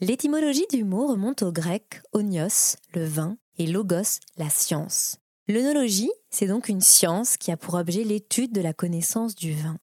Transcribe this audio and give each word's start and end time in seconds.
L'étymologie 0.00 0.66
du 0.70 0.84
mot 0.84 1.08
remonte 1.08 1.42
au 1.42 1.50
grec 1.50 2.02
onios, 2.12 2.76
le 2.94 3.04
vin, 3.04 3.36
et 3.58 3.66
logos, 3.66 4.20
la 4.36 4.48
science. 4.48 5.16
L'œnologie, 5.48 6.12
c'est 6.30 6.46
donc 6.46 6.68
une 6.68 6.80
science 6.80 7.36
qui 7.36 7.50
a 7.50 7.56
pour 7.56 7.74
objet 7.74 8.04
l'étude 8.04 8.52
de 8.52 8.60
la 8.60 8.72
connaissance 8.72 9.34
du 9.34 9.52
vin. 9.54 9.76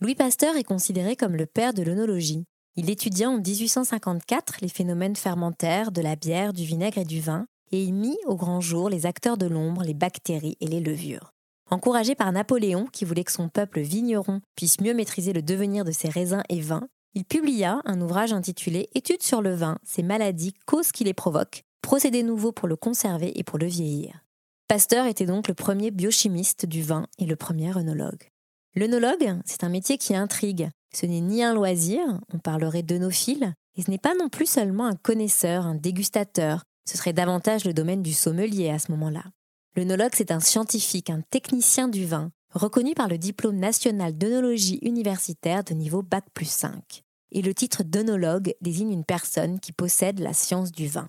Louis 0.00 0.14
Pasteur 0.14 0.56
est 0.56 0.64
considéré 0.64 1.14
comme 1.14 1.36
le 1.36 1.44
père 1.44 1.74
de 1.74 1.82
l'œnologie. 1.82 2.46
Il 2.76 2.88
étudia 2.88 3.28
en 3.28 3.36
1854 3.36 4.62
les 4.62 4.68
phénomènes 4.68 5.16
fermentaires 5.16 5.92
de 5.92 6.00
la 6.00 6.16
bière, 6.16 6.54
du 6.54 6.64
vinaigre 6.64 6.96
et 6.96 7.04
du 7.04 7.20
vin, 7.20 7.44
et 7.70 7.84
il 7.84 7.92
mit 7.92 8.16
au 8.24 8.36
grand 8.36 8.62
jour 8.62 8.88
les 8.88 9.04
acteurs 9.04 9.36
de 9.36 9.46
l'ombre, 9.46 9.82
les 9.82 9.92
bactéries 9.92 10.56
et 10.60 10.68
les 10.68 10.80
levures. 10.80 11.34
Encouragé 11.70 12.14
par 12.14 12.32
Napoléon, 12.32 12.86
qui 12.86 13.04
voulait 13.04 13.24
que 13.24 13.30
son 13.30 13.50
peuple 13.50 13.80
vigneron 13.80 14.40
puisse 14.56 14.80
mieux 14.80 14.94
maîtriser 14.94 15.34
le 15.34 15.42
devenir 15.42 15.84
de 15.84 15.92
ses 15.92 16.08
raisins 16.08 16.42
et 16.48 16.62
vins, 16.62 16.88
il 17.14 17.24
publia 17.24 17.80
un 17.84 18.00
ouvrage 18.00 18.32
intitulé 18.32 18.88
Études 18.94 19.22
sur 19.22 19.42
le 19.42 19.54
vin, 19.54 19.78
ses 19.84 20.02
maladies, 20.02 20.54
causes 20.66 20.92
qui 20.92 21.04
les 21.04 21.14
provoquent, 21.14 21.64
procédés 21.82 22.22
nouveaux 22.22 22.52
pour 22.52 22.68
le 22.68 22.76
conserver 22.76 23.38
et 23.38 23.42
pour 23.42 23.58
le 23.58 23.66
vieillir. 23.66 24.24
Pasteur 24.68 25.06
était 25.06 25.26
donc 25.26 25.48
le 25.48 25.54
premier 25.54 25.90
biochimiste 25.90 26.66
du 26.66 26.82
vin 26.82 27.06
et 27.18 27.26
le 27.26 27.34
premier 27.36 27.76
œnologue. 27.76 28.28
L'œnologue, 28.76 29.40
c'est 29.44 29.64
un 29.64 29.68
métier 29.68 29.98
qui 29.98 30.14
intrigue. 30.14 30.70
Ce 30.94 31.06
n'est 31.06 31.20
ni 31.20 31.42
un 31.42 31.54
loisir, 31.54 32.00
on 32.32 32.38
parlerait 32.38 32.84
d'œnophile, 32.84 33.54
et 33.76 33.82
ce 33.82 33.90
n'est 33.90 33.98
pas 33.98 34.14
non 34.14 34.28
plus 34.28 34.46
seulement 34.46 34.86
un 34.86 34.94
connaisseur, 34.94 35.66
un 35.66 35.74
dégustateur, 35.74 36.62
ce 36.88 36.96
serait 36.96 37.12
davantage 37.12 37.64
le 37.64 37.74
domaine 37.74 38.02
du 38.02 38.12
sommelier 38.12 38.70
à 38.70 38.78
ce 38.78 38.92
moment-là. 38.92 39.24
L'œnologue, 39.76 40.12
c'est 40.14 40.30
un 40.30 40.40
scientifique, 40.40 41.10
un 41.10 41.20
technicien 41.20 41.88
du 41.88 42.04
vin, 42.04 42.30
reconnu 42.52 42.94
par 42.94 43.08
le 43.08 43.18
diplôme 43.18 43.56
national 43.56 44.16
d'œnologie 44.16 44.78
universitaire 44.82 45.64
de 45.64 45.74
niveau 45.74 46.02
Bac 46.02 46.24
plus 46.34 46.50
5. 46.50 47.02
Et 47.32 47.42
le 47.42 47.54
titre 47.54 47.84
d'œnologue 47.84 48.54
désigne 48.60 48.92
une 48.92 49.04
personne 49.04 49.60
qui 49.60 49.72
possède 49.72 50.18
la 50.18 50.32
science 50.32 50.72
du 50.72 50.88
vin. 50.88 51.08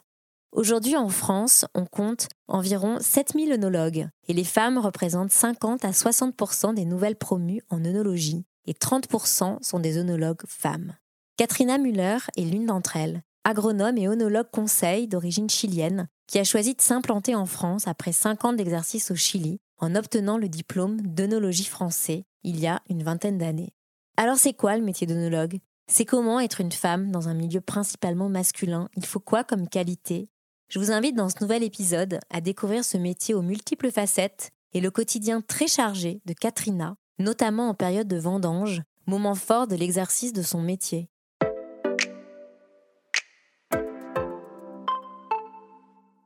Aujourd'hui 0.51 0.97
en 0.97 1.07
France, 1.07 1.65
on 1.73 1.85
compte 1.85 2.27
environ 2.47 2.97
7000 2.99 3.53
œnologues 3.53 4.07
et 4.27 4.33
les 4.33 4.43
femmes 4.43 4.77
représentent 4.77 5.31
50 5.31 5.85
à 5.85 5.91
60% 5.91 6.75
des 6.75 6.85
nouvelles 6.85 7.15
promues 7.15 7.61
en 7.69 7.83
œnologie 7.85 8.43
et 8.67 8.73
30% 8.73 9.63
sont 9.63 9.79
des 9.79 9.97
œnologues 9.97 10.43
femmes. 10.47 10.95
Katrina 11.37 11.77
Müller 11.77 12.17
est 12.35 12.43
l'une 12.43 12.65
d'entre 12.65 12.97
elles, 12.97 13.23
agronome 13.45 13.97
et 13.97 14.07
œnologue 14.07 14.51
conseil 14.51 15.07
d'origine 15.07 15.49
chilienne, 15.49 16.07
qui 16.27 16.37
a 16.37 16.43
choisi 16.43 16.75
de 16.75 16.81
s'implanter 16.81 17.33
en 17.33 17.45
France 17.45 17.87
après 17.87 18.11
5 18.11 18.45
ans 18.45 18.53
d'exercice 18.53 19.09
au 19.09 19.15
Chili 19.15 19.59
en 19.81 19.95
obtenant 19.95 20.37
le 20.37 20.47
diplôme 20.47 21.01
d'œnologie 21.01 21.65
français 21.65 22.25
il 22.43 22.59
y 22.59 22.67
a 22.67 22.81
une 22.89 23.03
vingtaine 23.03 23.37
d'années. 23.37 23.73
Alors 24.17 24.37
c'est 24.37 24.53
quoi 24.53 24.77
le 24.77 24.83
métier 24.83 25.07
d'œnologue 25.07 25.59
C'est 25.87 26.05
comment 26.05 26.39
être 26.39 26.61
une 26.61 26.71
femme 26.71 27.11
dans 27.11 27.27
un 27.27 27.33
milieu 27.33 27.61
principalement 27.61 28.29
masculin? 28.29 28.87
Il 28.95 29.05
faut 29.05 29.19
quoi 29.19 29.43
comme 29.43 29.67
qualité? 29.67 30.29
Je 30.69 30.79
vous 30.79 30.91
invite 30.91 31.15
dans 31.15 31.29
ce 31.29 31.41
nouvel 31.41 31.63
épisode 31.63 32.19
à 32.29 32.39
découvrir 32.39 32.85
ce 32.85 32.97
métier 32.97 33.33
aux 33.33 33.41
multiples 33.41 33.91
facettes 33.91 34.51
et 34.73 34.79
le 34.79 34.91
quotidien 34.91 35.41
très 35.41 35.67
chargé 35.67 36.21
de 36.25 36.33
Katrina, 36.33 36.95
notamment 37.19 37.69
en 37.69 37.73
période 37.73 38.07
de 38.07 38.17
vendange, 38.17 38.81
moment 39.05 39.35
fort 39.35 39.67
de 39.67 39.75
l'exercice 39.75 40.31
de 40.31 40.41
son 40.41 40.61
métier. 40.61 41.09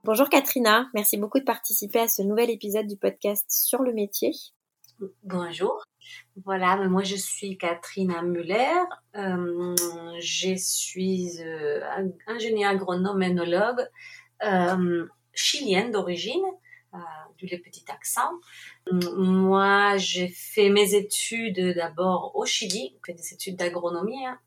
Bonjour 0.06 0.30
Katrina, 0.30 0.88
merci 0.94 1.18
beaucoup 1.18 1.40
de 1.40 1.44
participer 1.44 2.02
à 2.02 2.08
ce 2.08 2.22
nouvel 2.22 2.52
épisode 2.52 2.86
du 2.86 2.96
podcast 2.96 3.44
sur 3.50 3.82
le 3.82 3.92
métier. 3.92 4.30
Bonjour, 5.24 5.84
voilà, 6.44 6.78
moi 6.88 7.02
je 7.02 7.16
suis 7.16 7.58
Katrina 7.58 8.22
Muller, 8.22 8.76
euh, 9.16 9.76
je 10.20 10.56
suis 10.58 11.42
euh, 11.42 11.82
ingénieure 12.28 12.70
agronome 12.70 13.24
énologue 13.24 13.84
euh, 14.44 15.08
chilienne 15.34 15.92
d'origine, 15.92 16.46
du 17.40 17.48
petit 17.48 17.86
accent. 17.92 18.30
Moi 18.92 19.98
j'ai 19.98 20.28
fait 20.28 20.70
mes 20.70 20.94
études 20.94 21.74
d'abord 21.74 22.34
au 22.36 22.46
Chili, 22.46 22.96
des 23.08 23.34
études 23.34 23.56
d'agronomie 23.56 24.24
hein, 24.28 24.40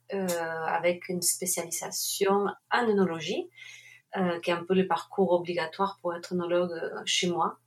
avec 0.69 1.09
une 1.09 1.21
spécialisation 1.21 2.47
en 2.71 2.89
œnologie. 2.89 3.51
Euh, 4.17 4.41
qui 4.41 4.51
est 4.51 4.55
un 4.55 4.65
peu 4.65 4.75
le 4.75 4.87
parcours 4.87 5.33
obligatoire 5.33 5.99
pour 6.01 6.15
être 6.15 6.33
œnologue 6.33 6.73
euh, 6.73 7.03
chez 7.05 7.29
moi. 7.29 7.59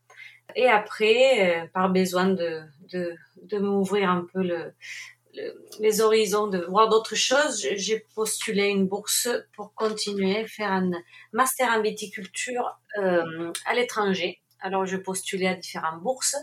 Et 0.55 0.67
après, 0.67 1.61
euh, 1.61 1.67
par 1.71 1.91
besoin 1.91 2.29
de, 2.29 2.63
de, 2.91 3.15
de 3.43 3.59
m'ouvrir 3.59 4.09
un 4.09 4.25
peu 4.33 4.41
le, 4.41 4.73
les 5.79 6.01
horizons, 6.01 6.47
de 6.47 6.57
voir 6.65 6.89
d'autres 6.89 7.13
choses, 7.13 7.61
j'ai 7.75 8.07
postulé 8.15 8.69
une 8.69 8.87
bourse 8.87 9.29
pour 9.55 9.75
continuer, 9.75 10.47
faire 10.47 10.71
un 10.71 10.89
master 11.31 11.69
en 11.69 11.81
viticulture 11.83 12.75
euh, 12.97 13.53
à 13.67 13.75
l'étranger. 13.75 14.41
Alors, 14.61 14.87
je 14.87 14.97
postulais 14.97 15.47
à 15.47 15.53
différentes 15.53 16.01
bourses 16.01 16.35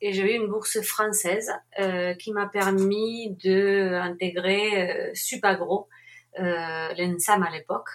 et 0.00 0.12
j'ai 0.12 0.34
eu 0.34 0.36
une 0.36 0.48
bourse 0.48 0.80
française 0.82 1.52
euh, 1.78 2.12
qui 2.14 2.32
m'a 2.32 2.48
permis 2.48 3.36
de 3.44 3.94
intégrer 3.94 4.90
euh, 4.90 5.14
Supagro, 5.14 5.88
l'ENSAM 6.36 7.44
à 7.44 7.50
l'époque, 7.50 7.88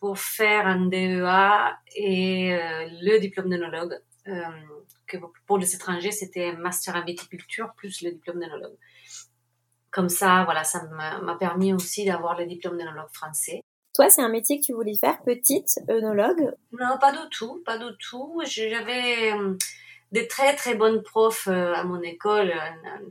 pour 0.00 0.18
faire 0.18 0.66
un 0.66 0.86
DEA 0.86 1.78
et 1.94 2.54
euh, 2.54 2.88
le 3.02 3.18
diplôme 3.18 3.48
d'œnologue. 3.48 3.98
Euh, 4.28 4.42
que 5.06 5.18
pour 5.46 5.58
les 5.58 5.74
étrangers, 5.74 6.10
c'était 6.10 6.48
un 6.48 6.56
master 6.56 6.96
en 6.96 7.04
viticulture 7.04 7.72
plus 7.76 8.02
le 8.02 8.10
diplôme 8.10 8.40
d'œnologue. 8.40 8.76
Comme 9.90 10.08
ça, 10.08 10.42
voilà, 10.44 10.64
ça 10.64 10.82
m'a 11.22 11.36
permis 11.36 11.72
aussi 11.72 12.04
d'avoir 12.04 12.36
le 12.36 12.44
diplôme 12.44 12.76
d'œnologue 12.76 13.08
français. 13.12 13.60
Toi, 13.94 14.10
c'est 14.10 14.22
un 14.22 14.28
métier 14.28 14.60
que 14.60 14.66
tu 14.66 14.72
voulais 14.72 14.96
faire, 14.96 15.22
petite 15.22 15.78
œnologue? 15.88 16.52
Non, 16.72 16.98
pas 17.00 17.12
du 17.12 17.28
tout, 17.30 17.62
pas 17.64 17.78
du 17.78 17.96
tout. 17.98 18.42
J'avais 18.44 19.32
euh, 19.32 19.56
des 20.10 20.26
très 20.26 20.56
très 20.56 20.74
bonnes 20.74 21.02
profs 21.02 21.46
à 21.46 21.84
mon 21.84 22.02
école, 22.02 22.52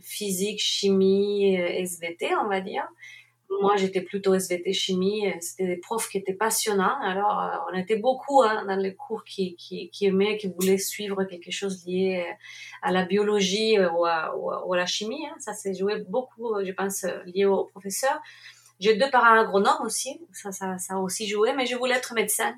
physique, 0.01 0.59
chimie, 0.59 1.55
SVT, 1.55 2.35
on 2.35 2.49
va 2.49 2.59
dire 2.59 2.85
moi, 3.61 3.75
j'étais 3.77 4.01
plutôt 4.01 4.33
SVT 4.33 4.73
chimie. 4.73 5.31
C'était 5.39 5.67
des 5.67 5.77
profs 5.77 6.09
qui 6.09 6.17
étaient 6.17 6.33
passionnants. 6.33 6.99
Alors, 7.01 7.41
euh, 7.41 7.71
on 7.71 7.77
était 7.77 7.95
beaucoup 7.95 8.41
hein, 8.41 8.65
dans 8.65 8.75
les 8.75 8.95
cours 8.95 9.23
qui, 9.23 9.55
qui, 9.55 9.89
qui 9.89 10.05
aimaient, 10.05 10.37
qui 10.37 10.47
voulaient 10.47 10.77
suivre 10.77 11.23
quelque 11.23 11.51
chose 11.51 11.85
lié 11.85 12.25
à 12.81 12.91
la 12.91 13.05
biologie 13.05 13.77
euh, 13.77 13.89
ou 13.91 14.05
à, 14.05 14.77
la 14.77 14.85
chimie. 14.85 15.25
Hein. 15.27 15.35
Ça 15.39 15.53
s'est 15.53 15.73
joué 15.73 16.03
beaucoup, 16.07 16.63
je 16.63 16.71
pense, 16.71 17.05
lié 17.25 17.45
aux 17.45 17.65
professeurs. 17.65 18.19
J'ai 18.79 18.95
deux 18.95 19.09
parents 19.09 19.39
agronomes 19.39 19.85
aussi. 19.85 20.19
Ça, 20.33 20.51
ça, 20.51 20.77
ça 20.77 20.95
a 20.95 20.97
aussi 20.97 21.27
joué. 21.27 21.53
Mais 21.53 21.65
je 21.65 21.75
voulais 21.75 21.95
être 21.95 22.13
médecin. 22.13 22.55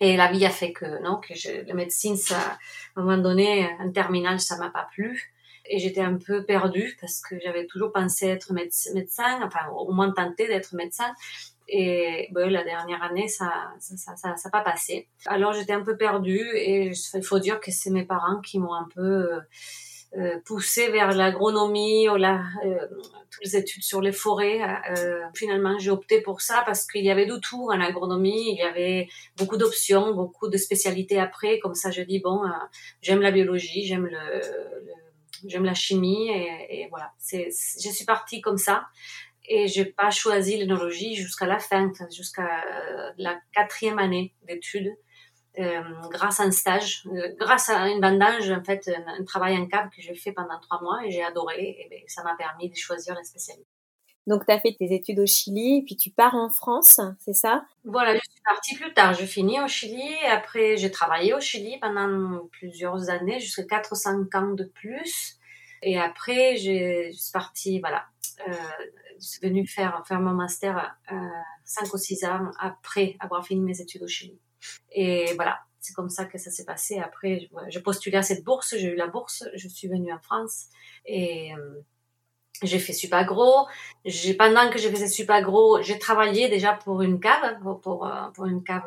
Et 0.00 0.16
la 0.16 0.32
vie 0.32 0.46
a 0.46 0.50
fait 0.50 0.72
que 0.72 1.02
non, 1.02 1.20
que 1.20 1.34
la 1.66 1.74
médecine, 1.74 2.16
ça, 2.16 2.38
à 2.38 3.00
un 3.00 3.02
moment 3.02 3.18
donné, 3.22 3.68
en 3.78 3.92
terminale, 3.92 4.40
ça 4.40 4.56
m'a 4.56 4.70
pas 4.70 4.88
plu 4.92 5.34
et 5.70 5.78
j'étais 5.78 6.00
un 6.00 6.16
peu 6.16 6.44
perdue 6.44 6.96
parce 7.00 7.20
que 7.22 7.36
j'avais 7.42 7.66
toujours 7.66 7.92
pensé 7.92 8.26
être 8.26 8.52
médecin, 8.52 9.40
enfin 9.42 9.70
au 9.74 9.92
moins 9.92 10.10
tenté 10.10 10.46
d'être 10.46 10.74
médecin. 10.74 11.12
Et 11.68 12.28
ben, 12.32 12.50
la 12.50 12.64
dernière 12.64 13.02
année, 13.02 13.28
ça 13.28 13.52
ça, 13.78 14.16
ça, 14.16 14.36
ça, 14.36 14.50
pas 14.50 14.62
passé. 14.62 15.06
Alors 15.26 15.52
j'étais 15.52 15.72
un 15.72 15.82
peu 15.82 15.96
perdue 15.96 16.50
et 16.54 16.92
il 17.14 17.22
faut 17.22 17.38
dire 17.38 17.60
que 17.60 17.70
c'est 17.70 17.90
mes 17.90 18.04
parents 18.04 18.40
qui 18.40 18.58
m'ont 18.58 18.74
un 18.74 18.88
peu 18.92 19.40
euh, 20.18 20.38
poussé 20.44 20.90
vers 20.90 21.12
l'agronomie 21.12 22.08
ou 22.08 22.16
la, 22.16 22.42
euh, 22.64 22.86
toutes 23.30 23.44
les 23.44 23.56
études 23.56 23.84
sur 23.84 24.00
les 24.00 24.10
forêts. 24.10 24.60
Euh, 24.98 25.22
finalement, 25.34 25.78
j'ai 25.78 25.90
opté 25.90 26.20
pour 26.20 26.40
ça 26.40 26.64
parce 26.66 26.84
qu'il 26.84 27.04
y 27.04 27.10
avait 27.10 27.26
du 27.26 27.40
tout 27.40 27.70
en 27.70 27.80
agronomie. 27.80 28.50
Il 28.50 28.56
y 28.56 28.62
avait 28.62 29.08
beaucoup 29.36 29.56
d'options, 29.56 30.12
beaucoup 30.12 30.48
de 30.48 30.56
spécialités 30.56 31.20
après. 31.20 31.60
Comme 31.60 31.76
ça, 31.76 31.92
je 31.92 32.02
dis 32.02 32.18
bon, 32.18 32.44
euh, 32.44 32.48
j'aime 33.02 33.20
la 33.20 33.30
biologie, 33.30 33.86
j'aime 33.86 34.06
le, 34.06 34.40
le 34.40 34.99
j'aime 35.46 35.64
la 35.64 35.74
chimie 35.74 36.28
et, 36.30 36.86
voilà. 36.90 37.12
C'est, 37.18 37.48
je 37.82 37.90
suis 37.90 38.04
partie 38.04 38.40
comme 38.40 38.58
ça 38.58 38.86
et 39.48 39.68
j'ai 39.68 39.84
pas 39.84 40.10
choisi 40.10 40.56
l'énologie 40.56 41.16
jusqu'à 41.16 41.46
la 41.46 41.58
fin, 41.58 41.90
jusqu'à 42.14 42.64
la 43.18 43.38
quatrième 43.52 43.98
année 43.98 44.34
d'études, 44.46 44.94
euh, 45.58 45.82
grâce 46.10 46.38
à 46.38 46.44
un 46.44 46.52
stage, 46.52 47.02
euh, 47.06 47.34
grâce 47.38 47.68
à 47.68 47.88
une 47.88 48.00
bandage, 48.00 48.50
en 48.50 48.62
fait, 48.62 48.88
un, 48.88 49.24
travail 49.24 49.56
en 49.56 49.66
cave 49.66 49.88
que 49.88 50.00
j'ai 50.00 50.14
fait 50.14 50.32
pendant 50.32 50.60
trois 50.60 50.80
mois 50.80 51.04
et 51.04 51.10
j'ai 51.10 51.24
adoré 51.24 51.76
et 51.78 51.88
ben, 51.90 51.98
ça 52.06 52.22
m'a 52.22 52.36
permis 52.36 52.70
de 52.70 52.76
choisir 52.76 53.14
la 53.16 53.24
spécialité. 53.24 53.66
Donc, 54.26 54.44
tu 54.46 54.52
as 54.52 54.60
fait 54.60 54.76
tes 54.78 54.94
études 54.94 55.18
au 55.18 55.26
Chili, 55.26 55.82
puis 55.84 55.96
tu 55.96 56.10
pars 56.10 56.34
en 56.34 56.50
France, 56.50 57.00
c'est 57.18 57.32
ça? 57.32 57.64
Voilà, 57.84 58.14
je 58.14 58.20
suis 58.20 58.42
partie 58.44 58.74
plus 58.76 58.92
tard. 58.92 59.14
Je 59.14 59.24
finis 59.24 59.60
au 59.60 59.66
Chili. 59.66 60.14
Après, 60.30 60.76
j'ai 60.76 60.90
travaillé 60.90 61.34
au 61.34 61.40
Chili 61.40 61.78
pendant 61.80 62.46
plusieurs 62.52 63.08
années, 63.10 63.40
jusqu'à 63.40 63.64
4 63.64 63.92
ou 63.92 63.94
5 63.94 64.34
ans 64.34 64.52
de 64.52 64.64
plus. 64.64 65.38
Et 65.82 65.98
après, 65.98 66.56
je 66.56 67.10
suis 67.12 67.32
partie, 67.32 67.80
voilà, 67.80 68.04
euh, 68.46 68.52
je 69.18 69.26
suis 69.26 69.40
venue 69.40 69.66
faire, 69.66 70.02
faire 70.06 70.20
mon 70.20 70.32
master 70.32 70.94
euh, 71.10 71.16
5 71.64 71.94
ou 71.94 71.98
6 71.98 72.24
ans 72.24 72.50
après 72.58 73.16
avoir 73.20 73.46
fini 73.46 73.62
mes 73.62 73.80
études 73.80 74.02
au 74.02 74.08
Chili. 74.08 74.38
Et 74.92 75.32
voilà, 75.36 75.60
c'est 75.80 75.94
comme 75.94 76.10
ça 76.10 76.26
que 76.26 76.36
ça 76.36 76.50
s'est 76.50 76.66
passé. 76.66 76.98
Après, 76.98 77.40
je, 77.40 77.70
je 77.70 77.78
postulais 77.78 78.18
à 78.18 78.22
cette 78.22 78.44
bourse, 78.44 78.74
j'ai 78.76 78.88
eu 78.88 78.96
la 78.96 79.06
bourse, 79.06 79.44
je 79.54 79.68
suis 79.68 79.88
venue 79.88 80.12
en 80.12 80.18
France. 80.18 80.66
Et... 81.06 81.54
Euh, 81.54 81.80
j'ai 82.62 82.78
fait 82.78 82.92
Supagro. 82.92 83.66
J'ai 84.04 84.34
pendant 84.34 84.70
que 84.70 84.78
je 84.78 84.88
faisais 84.88 85.08
Supagro, 85.08 85.82
j'ai 85.82 85.98
travaillé 85.98 86.48
déjà 86.48 86.72
pour 86.72 87.02
une 87.02 87.20
cave, 87.20 87.58
pour 87.62 87.80
pour, 87.80 88.06
euh, 88.06 88.28
pour 88.34 88.46
une 88.46 88.62
cave, 88.62 88.84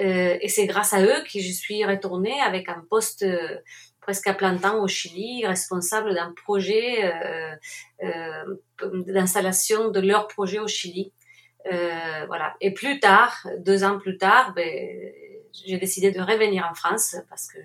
euh, 0.00 0.36
et 0.40 0.48
c'est 0.48 0.66
grâce 0.66 0.92
à 0.92 1.02
eux 1.02 1.22
que 1.32 1.40
je 1.40 1.52
suis 1.52 1.84
retournée 1.84 2.40
avec 2.40 2.68
un 2.68 2.84
poste 2.88 3.22
euh, 3.22 3.58
presque 4.00 4.26
à 4.26 4.34
plein 4.34 4.56
temps 4.56 4.82
au 4.82 4.88
Chili, 4.88 5.46
responsable 5.46 6.14
d'un 6.14 6.32
projet 6.32 7.04
euh, 7.04 7.54
euh, 8.02 8.56
d'installation 9.06 9.90
de 9.90 10.00
leur 10.00 10.26
projet 10.26 10.58
au 10.58 10.66
Chili. 10.66 11.12
Euh, 11.72 12.26
voilà. 12.26 12.56
Et 12.60 12.74
plus 12.74 12.98
tard, 12.98 13.46
deux 13.58 13.84
ans 13.84 13.98
plus 14.00 14.18
tard, 14.18 14.52
ben, 14.54 15.12
j'ai 15.64 15.78
décidé 15.78 16.10
de 16.10 16.20
revenir 16.20 16.68
en 16.68 16.74
France 16.74 17.16
parce 17.28 17.46
que 17.46 17.58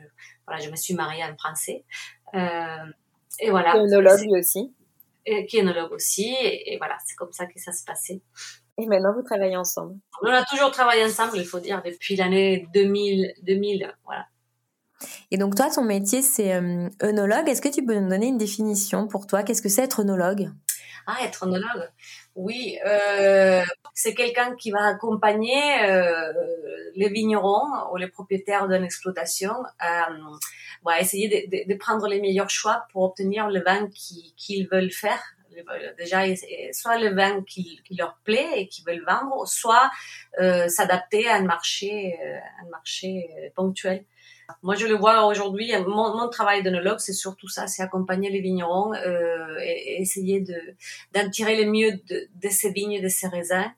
voilà, 0.45 0.61
je 0.61 0.69
me 0.69 0.75
suis 0.75 0.93
mariée 0.93 1.23
à 1.23 1.27
un 1.27 1.35
Français. 1.35 1.83
et 2.33 3.49
voilà. 3.49 3.73
lui 3.75 4.37
aussi 4.37 4.71
qui 5.47 5.57
est 5.57 5.61
œnologue 5.61 5.91
aussi. 5.91 6.35
Et, 6.41 6.77
voilà, 6.77 6.97
c'est 7.05 7.15
comme 7.15 7.31
ça 7.31 7.45
que 7.45 7.59
ça 7.59 7.71
se 7.71 7.83
passait. 7.83 8.21
Et 8.79 8.85
maintenant, 8.85 9.13
vous 9.13 9.23
travaillez 9.23 9.57
ensemble 9.57 9.95
On 10.21 10.27
a 10.27 10.43
toujours 10.45 10.71
travaillé 10.71 11.03
ensemble, 11.03 11.37
il 11.37 11.45
faut 11.45 11.59
dire, 11.59 11.81
depuis 11.83 12.15
l'année 12.15 12.67
2000, 12.73 13.33
2000, 13.43 13.93
voilà. 14.05 14.27
Et 15.31 15.37
donc 15.37 15.55
toi, 15.55 15.69
ton 15.69 15.83
métier, 15.83 16.21
c'est 16.21 16.53
euh, 16.53 16.89
œnologue. 17.03 17.47
Est-ce 17.49 17.61
que 17.61 17.69
tu 17.69 17.85
peux 17.85 17.95
nous 17.99 18.09
donner 18.09 18.27
une 18.27 18.37
définition 18.37 19.07
pour 19.07 19.27
toi? 19.27 19.43
Qu'est-ce 19.43 19.61
que 19.61 19.69
c'est 19.69 19.83
être 19.83 20.01
œnologue? 20.01 20.49
Ah, 21.05 21.17
être 21.23 21.43
œnologue 21.43 21.89
Oui, 22.37 22.77
euh, 22.85 23.63
c'est 23.95 24.13
quelqu'un 24.13 24.55
qui 24.55 24.69
va 24.69 24.85
accompagner 24.85 25.59
euh, 25.89 26.31
les 26.95 27.09
vignerons 27.09 27.91
ou 27.91 27.97
les 27.97 28.07
propriétaires 28.07 28.67
d'une 28.67 28.83
exploitation 28.83 29.53
à 29.79 30.07
essayer 31.01 31.27
de, 31.27 31.49
de, 31.49 31.73
de, 31.73 31.77
prendre 31.77 32.07
les 32.07 32.21
meilleurs 32.21 32.49
choix 32.49 32.85
pour 32.93 33.03
obtenir 33.03 33.49
le 33.49 33.61
vin 33.61 33.89
qu'ils 34.37 34.67
veulent 34.69 34.91
faire 34.91 35.21
déjà 35.97 36.23
soit 36.71 36.97
le 36.97 37.13
vin 37.15 37.41
qui, 37.43 37.81
qui, 37.83 37.95
leur 37.95 38.17
plaît 38.23 38.49
et 38.55 38.67
qu'ils 38.67 38.85
veulent 38.85 39.03
vendre, 39.05 39.47
soit 39.47 39.89
euh, 40.39 40.67
s'adapter 40.67 41.27
à 41.27 41.35
un 41.35 41.43
marché, 41.43 42.17
euh, 42.21 42.37
un 42.65 42.69
marché 42.69 43.29
euh, 43.37 43.49
ponctuel. 43.55 44.05
Moi, 44.63 44.75
je 44.75 44.87
le 44.87 44.95
vois 44.95 45.25
aujourd'hui. 45.25 45.71
Mon, 45.87 46.15
mon 46.15 46.29
travail 46.29 46.63
d'œnologue, 46.63 46.99
c'est 46.99 47.13
surtout 47.13 47.47
ça, 47.47 47.67
c'est 47.67 47.83
accompagner 47.83 48.29
les 48.29 48.41
vignerons 48.41 48.93
euh, 48.93 49.57
et, 49.61 49.95
et, 49.95 50.01
essayer 50.01 50.41
de 50.41 50.55
d'en 51.13 51.29
tirer 51.29 51.63
le 51.63 51.69
mieux 51.69 51.93
de, 52.09 52.27
de, 52.35 52.49
ces 52.49 52.71
vignes, 52.71 53.01
de 53.01 53.07
ces 53.07 53.27
raisins, 53.27 53.71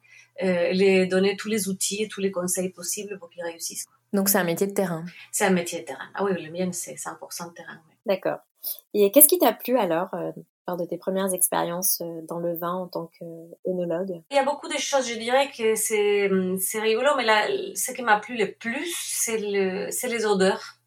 euh, 0.43 0.71
les 0.71 1.05
donner 1.05 1.35
tous 1.35 1.49
les 1.49 1.67
outils 1.67 2.03
et 2.03 2.07
tous 2.07 2.21
les 2.21 2.31
conseils 2.31 2.69
possibles 2.69 3.17
pour 3.19 3.29
qu'ils 3.29 3.43
réussissent. 3.43 3.87
Donc 4.13 4.29
c'est 4.29 4.37
un 4.37 4.43
métier 4.43 4.67
de 4.67 4.73
terrain. 4.73 5.05
C'est 5.31 5.45
un 5.45 5.51
métier 5.51 5.81
de 5.81 5.85
terrain. 5.85 6.09
Ah 6.13 6.23
oui, 6.23 6.31
le 6.41 6.51
mien 6.51 6.71
c'est 6.71 6.95
100% 6.95 7.49
de 7.49 7.53
terrain. 7.53 7.79
Oui. 7.87 7.95
D'accord. 8.05 8.39
Et 8.93 9.11
qu'est-ce 9.11 9.27
qui 9.27 9.37
t'a 9.37 9.53
plu 9.53 9.77
alors 9.77 10.13
euh, 10.13 10.31
de 10.77 10.85
tes 10.85 10.97
premières 10.97 11.33
expériences 11.33 12.01
euh, 12.01 12.21
dans 12.27 12.39
le 12.39 12.55
vin 12.55 12.73
en 12.73 12.87
tant 12.87 13.09
qu'œnologue? 13.19 14.21
Il 14.31 14.35
y 14.35 14.39
a 14.39 14.45
beaucoup 14.45 14.67
de 14.67 14.77
choses, 14.77 15.07
je 15.07 15.17
dirais 15.17 15.49
que 15.55 15.75
c'est 15.75 16.29
c'est 16.59 16.79
rigolo, 16.79 17.09
mais 17.17 17.25
ce 17.75 17.91
qui 17.91 18.01
m'a 18.01 18.19
plu 18.19 18.37
le 18.37 18.51
plus, 18.53 18.93
c'est 18.95 19.37
le 19.37 19.89
les 20.09 20.25
odeurs. 20.25 20.79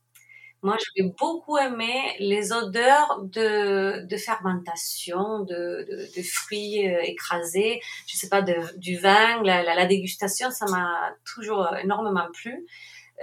Moi, 0.64 0.76
j'avais 0.78 1.10
beaucoup 1.18 1.58
aimé 1.58 1.92
les 2.20 2.52
odeurs 2.52 3.20
de, 3.24 4.06
de 4.06 4.16
fermentation, 4.16 5.40
de, 5.40 5.88
de, 6.16 6.22
fruits 6.22 6.88
euh, 6.88 7.00
écrasés, 7.02 7.80
je 8.06 8.16
sais 8.16 8.28
pas, 8.28 8.42
du 8.42 8.96
vin, 8.98 9.42
la, 9.42 9.64
la, 9.64 9.74
la 9.74 9.86
dégustation, 9.86 10.52
ça 10.52 10.66
m'a 10.66 11.16
toujours 11.24 11.68
énormément 11.82 12.28
plu. 12.32 12.64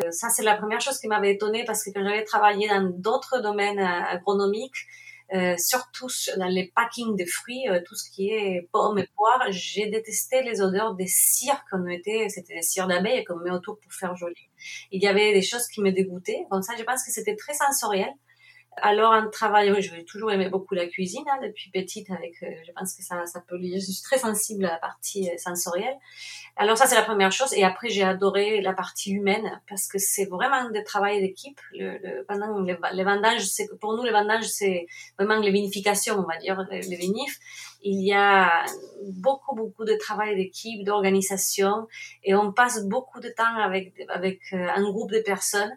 Euh, 0.03 0.11
ça, 0.11 0.27
c'est 0.29 0.43
la 0.43 0.55
première 0.55 0.81
chose 0.81 0.99
qui 0.99 1.07
m'avait 1.07 1.33
étonnée 1.33 1.63
parce 1.65 1.83
que 1.83 1.91
quand 1.91 2.03
j'avais 2.03 2.25
travaillé 2.25 2.67
dans 2.67 2.89
d'autres 2.89 3.39
domaines 3.39 3.79
agronomiques, 3.79 4.85
euh, 5.33 5.55
surtout 5.57 6.07
dans 6.37 6.47
les 6.47 6.71
packings 6.75 7.15
de 7.15 7.25
fruits, 7.25 7.67
euh, 7.69 7.79
tout 7.85 7.95
ce 7.95 8.09
qui 8.09 8.29
est 8.29 8.67
pommes 8.71 8.97
et 8.97 9.07
poires, 9.15 9.45
j'ai 9.49 9.87
détesté 9.87 10.41
les 10.41 10.61
odeurs 10.61 10.95
des 10.95 11.07
cires 11.07 11.63
qu'on 11.69 11.79
mettait, 11.79 12.27
c'était 12.29 12.55
des 12.55 12.61
cires 12.61 12.87
d'abeilles 12.87 13.23
qu'on 13.25 13.37
met 13.37 13.51
autour 13.51 13.79
pour 13.79 13.93
faire 13.93 14.15
joli. 14.15 14.49
Il 14.91 15.01
y 15.01 15.07
avait 15.07 15.33
des 15.33 15.41
choses 15.41 15.67
qui 15.67 15.81
me 15.81 15.91
dégoûtaient. 15.91 16.45
Comme 16.49 16.63
ça, 16.63 16.73
je 16.77 16.83
pense 16.83 17.03
que 17.03 17.11
c'était 17.11 17.35
très 17.35 17.53
sensoriel. 17.53 18.09
Alors, 18.81 19.11
en 19.11 19.29
travaillant, 19.29 19.75
j'ai 19.79 20.05
toujours 20.05 20.31
aimé 20.31 20.49
beaucoup 20.49 20.75
la 20.75 20.87
cuisine 20.87 21.23
hein, 21.29 21.39
depuis 21.41 21.69
petite. 21.71 22.09
Avec, 22.11 22.41
euh, 22.43 22.47
je 22.65 22.71
pense 22.73 22.95
que 22.95 23.03
ça, 23.03 23.25
ça 23.25 23.41
peut 23.47 23.57
lier. 23.57 23.79
Je 23.79 23.91
suis 23.91 24.03
très 24.03 24.17
sensible 24.17 24.65
à 24.65 24.71
la 24.71 24.77
partie 24.77 25.29
euh, 25.29 25.37
sensorielle. 25.37 25.95
Alors 26.55 26.77
ça, 26.77 26.85
c'est 26.87 26.95
la 26.95 27.03
première 27.03 27.31
chose. 27.31 27.53
Et 27.53 27.63
après, 27.63 27.89
j'ai 27.89 28.03
adoré 28.03 28.61
la 28.61 28.73
partie 28.73 29.11
humaine 29.11 29.61
parce 29.69 29.87
que 29.87 29.97
c'est 29.97 30.25
vraiment 30.25 30.69
de 30.69 30.83
travail 30.83 31.21
d'équipe. 31.21 31.59
Le, 31.73 31.97
le, 32.03 32.25
pendant 32.27 32.59
les, 32.61 32.77
les 32.93 33.03
vendanges, 33.03 33.45
c'est 33.45 33.67
pour 33.79 33.95
nous 33.95 34.03
les 34.03 34.11
vendanges, 34.11 34.45
c'est 34.45 34.87
vraiment 35.17 35.39
les 35.39 35.51
vinifications, 35.51 36.15
on 36.19 36.27
va 36.27 36.37
dire 36.37 36.65
les, 36.69 36.81
les 36.81 36.95
vinifs. 36.97 37.39
Il 37.81 38.05
y 38.05 38.13
a 38.13 38.65
beaucoup 39.05 39.55
beaucoup 39.55 39.85
de 39.85 39.93
travail 39.93 40.35
d'équipe, 40.35 40.83
d'organisation, 40.83 41.87
et 42.23 42.35
on 42.35 42.51
passe 42.51 42.83
beaucoup 42.85 43.21
de 43.21 43.29
temps 43.29 43.55
avec 43.55 43.93
avec 44.09 44.41
euh, 44.51 44.67
un 44.75 44.83
groupe 44.83 45.11
de 45.11 45.19
personnes. 45.19 45.71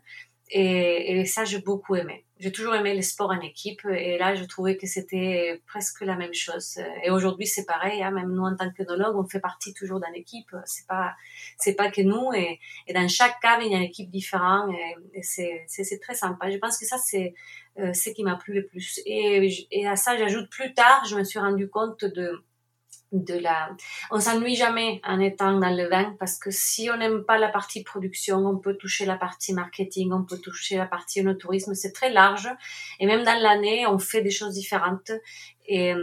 Et, 0.55 1.21
et 1.21 1.25
ça, 1.25 1.45
j'ai 1.45 1.61
beaucoup 1.61 1.95
aimé. 1.95 2.27
J'ai 2.43 2.51
toujours 2.51 2.75
aimé 2.75 2.93
les 2.93 3.03
sports 3.03 3.31
en 3.31 3.41
équipe 3.41 3.85
et 3.85 4.19
là, 4.19 4.35
je 4.35 4.43
trouvais 4.43 4.77
que 4.77 4.85
c'était 4.85 5.63
presque 5.65 6.01
la 6.01 6.17
même 6.17 6.35
chose. 6.35 6.81
Et 7.05 7.11
aujourd'hui, 7.13 7.47
c'est 7.47 7.65
pareil. 7.65 8.03
Hein, 8.03 8.11
même 8.11 8.33
nous, 8.33 8.43
en 8.43 8.57
tant 8.57 8.69
qu'œnologue, 8.73 9.15
on 9.17 9.25
fait 9.25 9.39
partie 9.39 9.73
toujours 9.75 10.01
d'une 10.01 10.17
équipe. 10.17 10.51
C'est 10.65 10.89
pas, 10.89 11.15
c'est 11.57 11.77
pas 11.77 11.89
que 11.89 12.01
nous. 12.01 12.33
Et, 12.33 12.59
dans 12.93 13.07
chaque 13.07 13.39
cave, 13.41 13.61
il 13.65 13.71
y 13.71 13.75
a 13.77 13.79
une 13.79 13.85
équipe 13.85 14.11
différente 14.11 14.75
et, 14.75 15.19
et 15.19 15.23
c'est, 15.23 15.65
c'est, 15.69 16.01
très 16.01 16.17
sympa. 16.17 16.51
Je 16.51 16.57
pense 16.57 16.79
que 16.79 16.85
ça, 16.85 16.99
c'est 16.99 17.33
euh, 17.79 17.93
ce 17.93 18.11
qui 18.11 18.25
m'a 18.25 18.35
plu 18.35 18.55
le 18.55 18.67
plus. 18.67 19.01
Et, 19.07 19.49
et 19.71 19.87
à 19.87 19.95
ça, 19.95 20.17
j'ajoute 20.17 20.51
plus 20.51 20.75
tard, 20.75 21.05
je 21.09 21.15
me 21.15 21.23
suis 21.23 21.39
rendu 21.39 21.69
compte 21.69 22.05
de 22.05 22.43
de 23.13 23.35
la 23.35 23.71
on 24.11 24.19
s'ennuie 24.19 24.57
jamais 24.57 25.01
en 25.05 25.21
étant 25.21 25.59
dans 25.59 25.75
le 25.77 25.89
vin 25.89 26.15
parce 26.19 26.39
que 26.39 26.51
si 26.51 26.91
on 26.91 26.97
n'aime 26.97 27.25
pas 27.25 27.39
la 27.39 27.49
partie 27.49 27.83
production 27.83 28.39
on 28.39 28.57
peut 28.57 28.77
toucher 28.77 29.05
la 29.05 29.17
partie 29.17 29.53
marketing 29.53 30.13
on 30.13 30.25
peut 30.25 30.39
toucher 30.39 30.79
la 30.79 30.87
partie 30.87 31.23
tourisme 31.39 31.75
c'est 31.75 31.93
très 31.93 32.11
large. 32.11 32.49
Et 33.01 33.07
même 33.07 33.25
dans 33.25 33.41
l'année 33.41 33.87
on 33.87 33.99
fait 33.99 34.23
des 34.23 34.31
choses 34.31 34.55
différentes. 34.55 35.13
Et, 35.67 35.95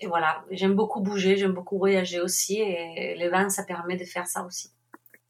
et 0.00 0.06
voilà. 0.06 0.44
J'aime 0.50 0.74
beaucoup 0.74 1.00
bouger 1.00 1.36
j'aime 1.36 1.52
beaucoup 1.52 1.78
voyager 1.78 2.20
aussi. 2.20 2.60
Et 2.60 3.14
les 3.16 3.28
vins 3.28 3.48
ça 3.48 3.64
permet 3.64 3.96
de 3.96 4.04
faire 4.04 4.26
ça 4.26 4.44
aussi. 4.44 4.70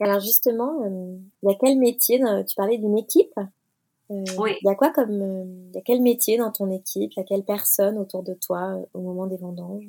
Alors 0.00 0.20
justement 0.20 0.82
euh, 0.84 1.16
il 1.42 1.50
y 1.50 1.52
a 1.52 1.56
quel 1.60 1.78
métier 1.78 2.20
tu 2.48 2.54
parlais 2.54 2.78
d'une 2.78 2.96
équipe 2.96 3.38
euh, 4.10 4.24
oui. 4.38 4.56
Il 4.60 4.66
y 4.66 4.70
a 4.70 4.74
quoi 4.74 4.90
comme, 4.90 5.68
il 5.68 5.76
y 5.76 5.78
a 5.78 5.82
quel 5.82 6.02
métier 6.02 6.36
dans 6.36 6.50
ton 6.50 6.68
équipe? 6.70 7.12
Il 7.14 7.20
y 7.20 7.22
a 7.22 7.24
quelle 7.24 7.44
personne 7.44 7.96
autour 7.96 8.22
de 8.24 8.34
toi 8.34 8.76
au 8.92 9.00
moment 9.00 9.26
des 9.26 9.36
vendanges? 9.36 9.88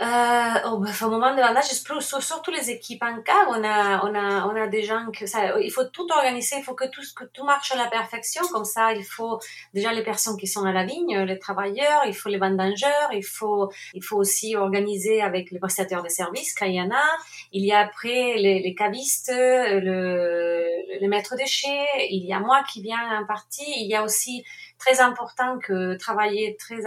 Euh, 0.00 0.68
au, 0.70 0.76
au 0.76 1.10
moment 1.10 1.34
de 1.34 1.40
vendage, 1.40 1.64
surtout 1.64 2.50
les 2.50 2.70
équipes 2.70 3.02
en 3.02 3.20
cave, 3.22 3.48
on 3.48 3.64
a, 3.64 4.04
on 4.04 4.14
a, 4.14 4.46
on 4.46 4.54
a 4.54 4.66
des 4.68 4.84
gens 4.84 5.06
que 5.12 5.26
ça, 5.26 5.58
il 5.60 5.70
faut 5.72 5.84
tout 5.84 6.06
organiser, 6.10 6.56
il 6.58 6.62
faut 6.62 6.74
que 6.74 6.88
tout, 6.88 7.02
que 7.16 7.24
tout 7.24 7.44
marche 7.44 7.72
à 7.72 7.76
la 7.76 7.86
perfection. 7.86 8.42
Comme 8.52 8.64
ça, 8.64 8.92
il 8.92 9.04
faut 9.04 9.40
déjà 9.74 9.92
les 9.92 10.04
personnes 10.04 10.36
qui 10.36 10.46
sont 10.46 10.64
à 10.64 10.72
la 10.72 10.84
vigne, 10.84 11.18
les 11.18 11.38
travailleurs, 11.38 12.02
il 12.06 12.14
faut 12.14 12.28
les 12.28 12.38
vendangeurs, 12.38 13.10
il 13.12 13.24
faut, 13.24 13.70
il 13.94 14.02
faut 14.04 14.16
aussi 14.16 14.56
organiser 14.56 15.20
avec 15.20 15.50
les 15.50 15.58
prestataires 15.58 16.02
de 16.02 16.08
services 16.08 16.54
quand 16.54 16.66
il 16.66 16.74
y 16.74 16.82
en 16.82 16.90
a. 16.90 17.08
Il 17.52 17.64
y 17.64 17.72
a 17.72 17.80
après 17.80 18.34
les, 18.36 18.60
les 18.60 18.74
cavistes, 18.74 19.32
le, 19.34 21.00
le 21.00 21.08
maître 21.08 21.34
déchets, 21.36 21.86
il 22.10 22.24
y 22.24 22.32
a 22.32 22.40
moi 22.40 22.62
qui 22.70 22.82
viens 22.82 23.20
en 23.20 23.26
partie, 23.26 23.64
il 23.78 23.88
y 23.88 23.94
a 23.94 24.02
aussi 24.04 24.44
très 24.78 25.00
important 25.00 25.58
que 25.58 25.96
travailler 25.96 26.56
très 26.56 26.82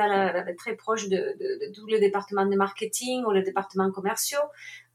très 0.57 0.75
proche 0.75 1.09
de, 1.09 1.17
de, 1.17 1.67
de 1.67 1.73
tout 1.73 1.85
le 1.87 1.99
département 1.99 2.45
de 2.45 2.55
marketing 2.55 3.23
ou 3.25 3.31
le 3.31 3.41
département 3.41 3.91
commerciaux 3.91 4.39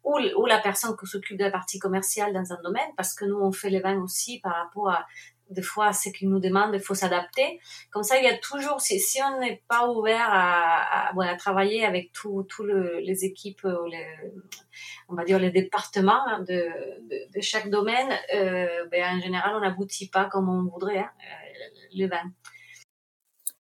ou, 0.05 0.47
la 0.47 0.59
personne 0.59 0.97
qui 0.97 1.07
s'occupe 1.07 1.37
de 1.37 1.45
la 1.45 1.51
partie 1.51 1.79
commerciale 1.79 2.33
dans 2.33 2.53
un 2.53 2.63
domaine 2.63 2.89
parce 2.97 3.13
que 3.15 3.25
nous 3.25 3.39
on 3.39 3.53
fait 3.53 3.71
les 3.71 3.81
vins 3.81 4.01
aussi 4.01 4.39
par 4.41 4.55
rapport 4.55 4.91
à 4.91 5.07
des 5.51 5.63
fois 5.63 5.93
ce 5.93 6.11
qu'ils 6.11 6.29
nous 6.29 6.41
demandent 6.41 6.75
il 6.75 6.81
faut 6.81 6.95
s'adapter. 6.95 7.61
Comme 7.91 8.05
ça 8.05 8.17
il 8.19 8.25
y 8.25 8.29
a 8.29 8.39
toujours 8.39 8.81
si, 8.81 9.01
on 9.23 9.41
n'est 9.41 9.63
pas 9.69 9.89
ouvert 9.89 10.29
à, 10.29 11.11
à, 11.11 11.37
travailler 11.37 11.85
avec 11.85 12.13
tous 12.13 12.47
le, 12.61 13.01
les 13.01 13.25
équipes 13.25 13.67
les, 13.91 14.07
on 15.09 15.15
va 15.15 15.25
dire 15.25 15.39
les 15.39 15.51
départements 15.51 16.39
de, 16.41 16.45
de, 17.11 17.33
de 17.35 17.41
chaque 17.41 17.69
domaine 17.69 18.09
euh, 18.35 18.87
ben 18.91 19.17
en 19.17 19.21
général 19.21 19.55
on 19.57 19.61
n'aboutit 19.61 20.09
pas 20.09 20.27
comme 20.27 20.49
on 20.49 20.71
voudrait 20.71 20.99
hein, 20.99 21.11
le 21.95 22.07
vin 22.09 22.31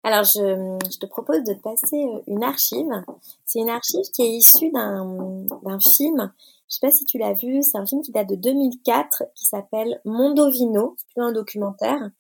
Alors, 0.06 0.24
je, 0.24 0.98
te 1.00 1.08
propose 1.08 1.44
de 1.46 1.56
passer 1.56 2.06
euh, 2.06 2.22
une 2.28 2.44
archive. 2.44 2.92
C'est 3.44 3.58
une 3.58 3.72
archive 3.72 4.04
qui 4.14 4.22
est 4.22 4.30
issue 4.30 4.70
d'un 4.70 5.80
film. 5.98 6.32
Je 6.70 6.76
sais 6.76 6.80
pas 6.80 6.92
si 6.92 7.06
tu 7.06 7.18
l'as 7.18 7.34
vu. 7.34 7.64
C'est 7.64 7.80
un 7.80 7.88
film 7.88 8.04
qui 8.04 8.12
date 8.12 8.30
de 8.30 8.36
2004 8.36 9.24
qui 9.34 9.46
s'appelle 9.46 10.00
Mondovino. 10.06 10.96
C'est 10.98 11.22
un 11.22 11.32
documentaire. 11.32 12.12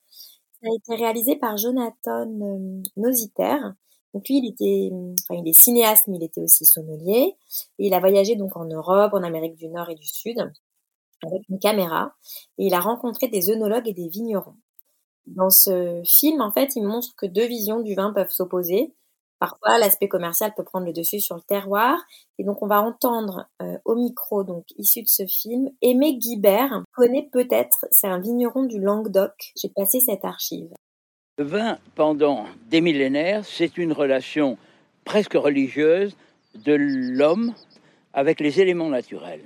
Ça 0.63 0.67
a 0.67 0.75
été 0.75 0.95
réalisé 0.95 1.35
par 1.35 1.57
Jonathan 1.57 2.27
euh, 2.27 2.81
Nositer. 2.97 3.57
Donc 4.15 4.27
lui, 4.29 4.39
il 4.39 4.49
était, 4.49 4.89
enfin, 5.21 5.39
il 5.39 5.47
est 5.47 5.53
cinéaste, 5.53 6.05
mais 6.07 6.17
il 6.17 6.23
était 6.23 6.41
aussi 6.41 6.65
sommelier. 6.65 7.35
Il 7.77 7.93
a 7.93 7.99
voyagé 7.99 8.35
donc 8.35 8.57
en 8.57 8.65
Europe, 8.65 9.13
en 9.13 9.21
Amérique 9.21 9.57
du 9.57 9.67
Nord 9.67 9.91
et 9.91 9.95
du 9.95 10.07
Sud 10.07 10.39
avec 11.23 11.47
une 11.49 11.59
caméra. 11.59 12.15
Et 12.57 12.65
il 12.65 12.73
a 12.73 12.79
rencontré 12.79 13.27
des 13.27 13.51
œnologues 13.51 13.87
et 13.87 13.93
des 13.93 14.07
vignerons. 14.07 14.55
Dans 15.27 15.49
ce 15.49 16.01
film, 16.05 16.41
en 16.41 16.51
fait, 16.51 16.75
il 16.75 16.83
montre 16.83 17.15
que 17.17 17.25
deux 17.25 17.45
visions 17.45 17.79
du 17.79 17.95
vin 17.95 18.13
peuvent 18.13 18.31
s'opposer. 18.31 18.93
Parfois, 19.39 19.77
l'aspect 19.77 20.07
commercial 20.07 20.53
peut 20.55 20.63
prendre 20.63 20.85
le 20.85 20.93
dessus 20.93 21.19
sur 21.19 21.35
le 21.35 21.41
terroir. 21.41 21.99
Et 22.37 22.43
donc, 22.43 22.61
on 22.61 22.67
va 22.67 22.81
entendre 22.81 23.47
euh, 23.61 23.77
au 23.83 23.95
micro, 23.95 24.43
donc 24.43 24.65
issu 24.77 25.01
de 25.01 25.07
ce 25.07 25.25
film, 25.25 25.69
Aimé 25.81 26.17
Guibert. 26.17 26.83
Connaît 26.93 27.27
peut-être, 27.31 27.85
c'est 27.91 28.07
un 28.07 28.19
vigneron 28.19 28.63
du 28.63 28.79
Languedoc. 28.79 29.51
J'ai 29.61 29.69
passé 29.69 29.99
cette 29.99 30.23
archive. 30.23 30.73
Le 31.37 31.43
vin, 31.43 31.77
pendant 31.95 32.45
des 32.69 32.79
millénaires, 32.79 33.43
c'est 33.43 33.77
une 33.77 33.91
relation 33.91 34.57
presque 35.03 35.33
religieuse 35.33 36.15
de 36.55 36.73
l'homme 36.73 37.53
avec 38.13 38.39
les 38.39 38.61
éléments 38.61 38.89
naturels. 38.89 39.43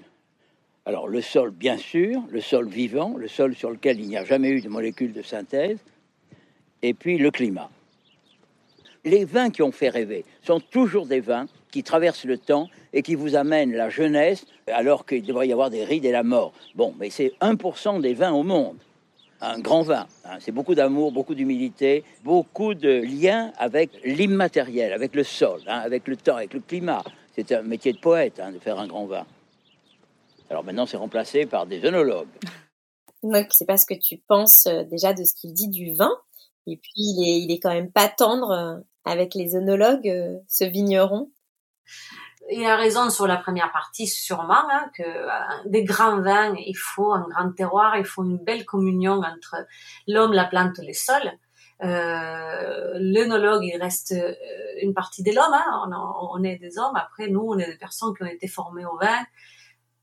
Alors 0.89 1.07
le 1.07 1.21
sol, 1.21 1.51
bien 1.51 1.77
sûr, 1.77 2.23
le 2.31 2.41
sol 2.41 2.67
vivant, 2.67 3.13
le 3.15 3.27
sol 3.27 3.53
sur 3.53 3.69
lequel 3.69 3.99
il 3.99 4.07
n'y 4.07 4.17
a 4.17 4.25
jamais 4.25 4.49
eu 4.49 4.59
de 4.59 4.69
molécules 4.69 5.13
de 5.13 5.21
synthèse, 5.21 5.77
et 6.81 6.95
puis 6.95 7.19
le 7.19 7.29
climat. 7.29 7.69
Les 9.05 9.23
vins 9.23 9.51
qui 9.51 9.61
ont 9.61 9.71
fait 9.71 9.89
rêver 9.89 10.25
sont 10.41 10.59
toujours 10.59 11.05
des 11.05 11.19
vins 11.19 11.45
qui 11.69 11.83
traversent 11.83 12.25
le 12.25 12.39
temps 12.39 12.69
et 12.91 13.03
qui 13.03 13.13
vous 13.13 13.35
amènent 13.35 13.71
la 13.71 13.91
jeunesse 13.91 14.47
alors 14.65 15.05
qu'il 15.05 15.21
devrait 15.21 15.47
y 15.47 15.53
avoir 15.53 15.69
des 15.69 15.83
rides 15.83 16.05
et 16.05 16.11
la 16.11 16.23
mort. 16.23 16.53
Bon, 16.73 16.95
mais 16.99 17.11
c'est 17.11 17.33
1% 17.39 18.01
des 18.01 18.15
vins 18.15 18.33
au 18.33 18.41
monde. 18.41 18.77
Un 19.41 19.59
grand 19.59 19.83
vin, 19.83 20.07
hein. 20.25 20.37
c'est 20.39 20.51
beaucoup 20.51 20.73
d'amour, 20.73 21.11
beaucoup 21.11 21.35
d'humilité, 21.35 22.03
beaucoup 22.23 22.73
de 22.73 22.89
liens 22.89 23.53
avec 23.59 23.91
l'immatériel, 24.03 24.91
avec 24.91 25.13
le 25.13 25.23
sol, 25.23 25.61
hein, 25.67 25.81
avec 25.83 26.07
le 26.07 26.15
temps, 26.15 26.37
avec 26.37 26.55
le 26.55 26.61
climat. 26.61 27.03
C'est 27.35 27.51
un 27.51 27.61
métier 27.61 27.93
de 27.93 27.99
poète 27.99 28.39
hein, 28.39 28.51
de 28.51 28.57
faire 28.57 28.79
un 28.79 28.87
grand 28.87 29.05
vin. 29.05 29.27
Alors 30.49 30.63
maintenant, 30.63 30.85
c'est 30.85 30.97
remplacé 30.97 31.45
par 31.45 31.67
des 31.67 31.85
œnologues. 31.85 32.27
Donc, 33.23 33.47
c'est 33.51 33.65
parce 33.65 33.85
que 33.85 33.93
tu 33.93 34.17
penses 34.17 34.65
euh, 34.65 34.83
déjà 34.83 35.13
de 35.13 35.23
ce 35.23 35.33
qu'il 35.35 35.53
dit 35.53 35.69
du 35.69 35.93
vin. 35.93 36.11
Et 36.67 36.77
puis, 36.77 36.91
il 36.95 37.23
est, 37.23 37.41
il 37.41 37.51
est 37.51 37.59
quand 37.59 37.73
même 37.73 37.91
pas 37.91 38.07
tendre 38.07 38.51
euh, 38.51 38.79
avec 39.05 39.35
les 39.35 39.55
œnologues, 39.55 40.07
euh, 40.07 40.37
ce 40.47 40.63
vigneron. 40.63 41.31
Il 42.51 42.65
a 42.65 42.77
raison 42.77 43.09
sur 43.09 43.27
la 43.27 43.37
première 43.37 43.71
partie, 43.71 44.07
sûrement, 44.07 44.67
hein, 44.71 44.89
que 44.97 45.69
des 45.69 45.83
grands 45.83 46.19
vins, 46.19 46.55
il 46.55 46.75
faut 46.75 47.13
un 47.13 47.27
grand 47.29 47.51
terroir, 47.51 47.95
il 47.97 48.05
faut 48.05 48.23
une 48.23 48.37
belle 48.37 48.65
communion 48.65 49.21
entre 49.21 49.55
l'homme, 50.07 50.33
la 50.33 50.45
plante, 50.45 50.79
les 50.79 50.93
sols. 50.93 51.31
Euh, 51.83 52.93
l'œnologue, 52.95 53.63
il 53.65 53.77
reste 53.79 54.15
une 54.81 54.95
partie 54.95 55.21
de 55.21 55.31
l'homme. 55.31 55.53
Hein. 55.53 55.91
On, 55.91 56.39
on, 56.39 56.43
est 56.43 56.57
des 56.57 56.79
hommes. 56.79 56.95
Après, 56.95 57.27
nous, 57.27 57.41
on 57.41 57.59
est 57.59 57.67
des 57.67 57.77
personnes 57.77 58.15
qui 58.15 58.23
ont 58.23 58.27
été 58.27 58.47
formées 58.47 58.85
au 58.85 58.97
vin, 58.97 59.19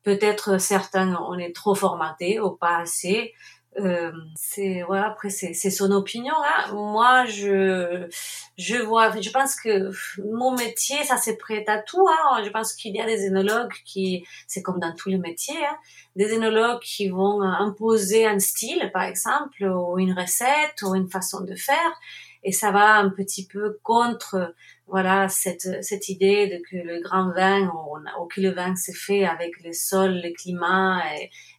Peut-être 0.07 0.61
certains 0.61 1.19
on 1.29 1.37
est 1.37 1.53
trop 1.53 1.75
formatés 1.75 2.39
ou 2.39 2.53
pas 2.53 2.77
assez. 2.77 3.35
Euh, 3.79 4.13
c'est 4.37 4.83
voilà 4.87 5.09
après 5.09 5.29
c'est 5.29 5.53
son 5.53 5.91
opinion 5.91 6.33
hein. 6.33 6.73
moi 6.73 7.27
je 7.27 8.09
je 8.57 8.77
vois 8.77 9.21
je 9.21 9.29
pense 9.29 9.55
que 9.55 9.91
mon 10.25 10.57
métier 10.57 11.05
ça 11.05 11.19
c'est 11.19 11.37
prêt 11.37 11.63
à 11.67 11.83
tout 11.83 12.07
hein. 12.09 12.43
je 12.43 12.49
pense 12.49 12.73
qu'il 12.73 12.97
y 12.97 13.01
a 13.03 13.05
des 13.05 13.27
énologues 13.27 13.75
qui 13.85 14.25
c'est 14.47 14.63
comme 14.63 14.81
dans 14.81 14.95
tous 14.95 15.11
les 15.11 15.19
métiers 15.19 15.63
hein. 15.63 15.77
des 16.15 16.33
énologues 16.33 16.81
qui 16.81 17.11
vont 17.11 17.43
imposer 17.43 18.27
un 18.27 18.39
style 18.39 18.91
par 18.95 19.03
exemple 19.03 19.65
ou 19.65 19.99
une 19.99 20.19
recette 20.19 20.81
ou 20.81 20.95
une 20.95 21.11
façon 21.11 21.43
de 21.43 21.55
faire 21.55 22.01
et 22.45 22.53
ça 22.53 22.71
va 22.71 22.95
un 22.95 23.11
petit 23.11 23.47
peu 23.47 23.79
contre 23.83 24.55
voilà 24.87 25.29
cette 25.29 25.83
cette 25.83 26.09
idée 26.09 26.47
de 26.47 26.63
que 26.71 26.77
le 26.77 27.01
grand 27.01 27.33
vin 27.33 27.69
ou, 27.69 28.27
que 28.29 28.41
le 28.41 28.51
vin 28.51 28.77
s'est 28.77 28.95
fait 28.95 29.25
avec 29.25 29.53
le 29.65 29.73
sol, 29.73 30.21
le 30.23 30.33
climat 30.33 31.03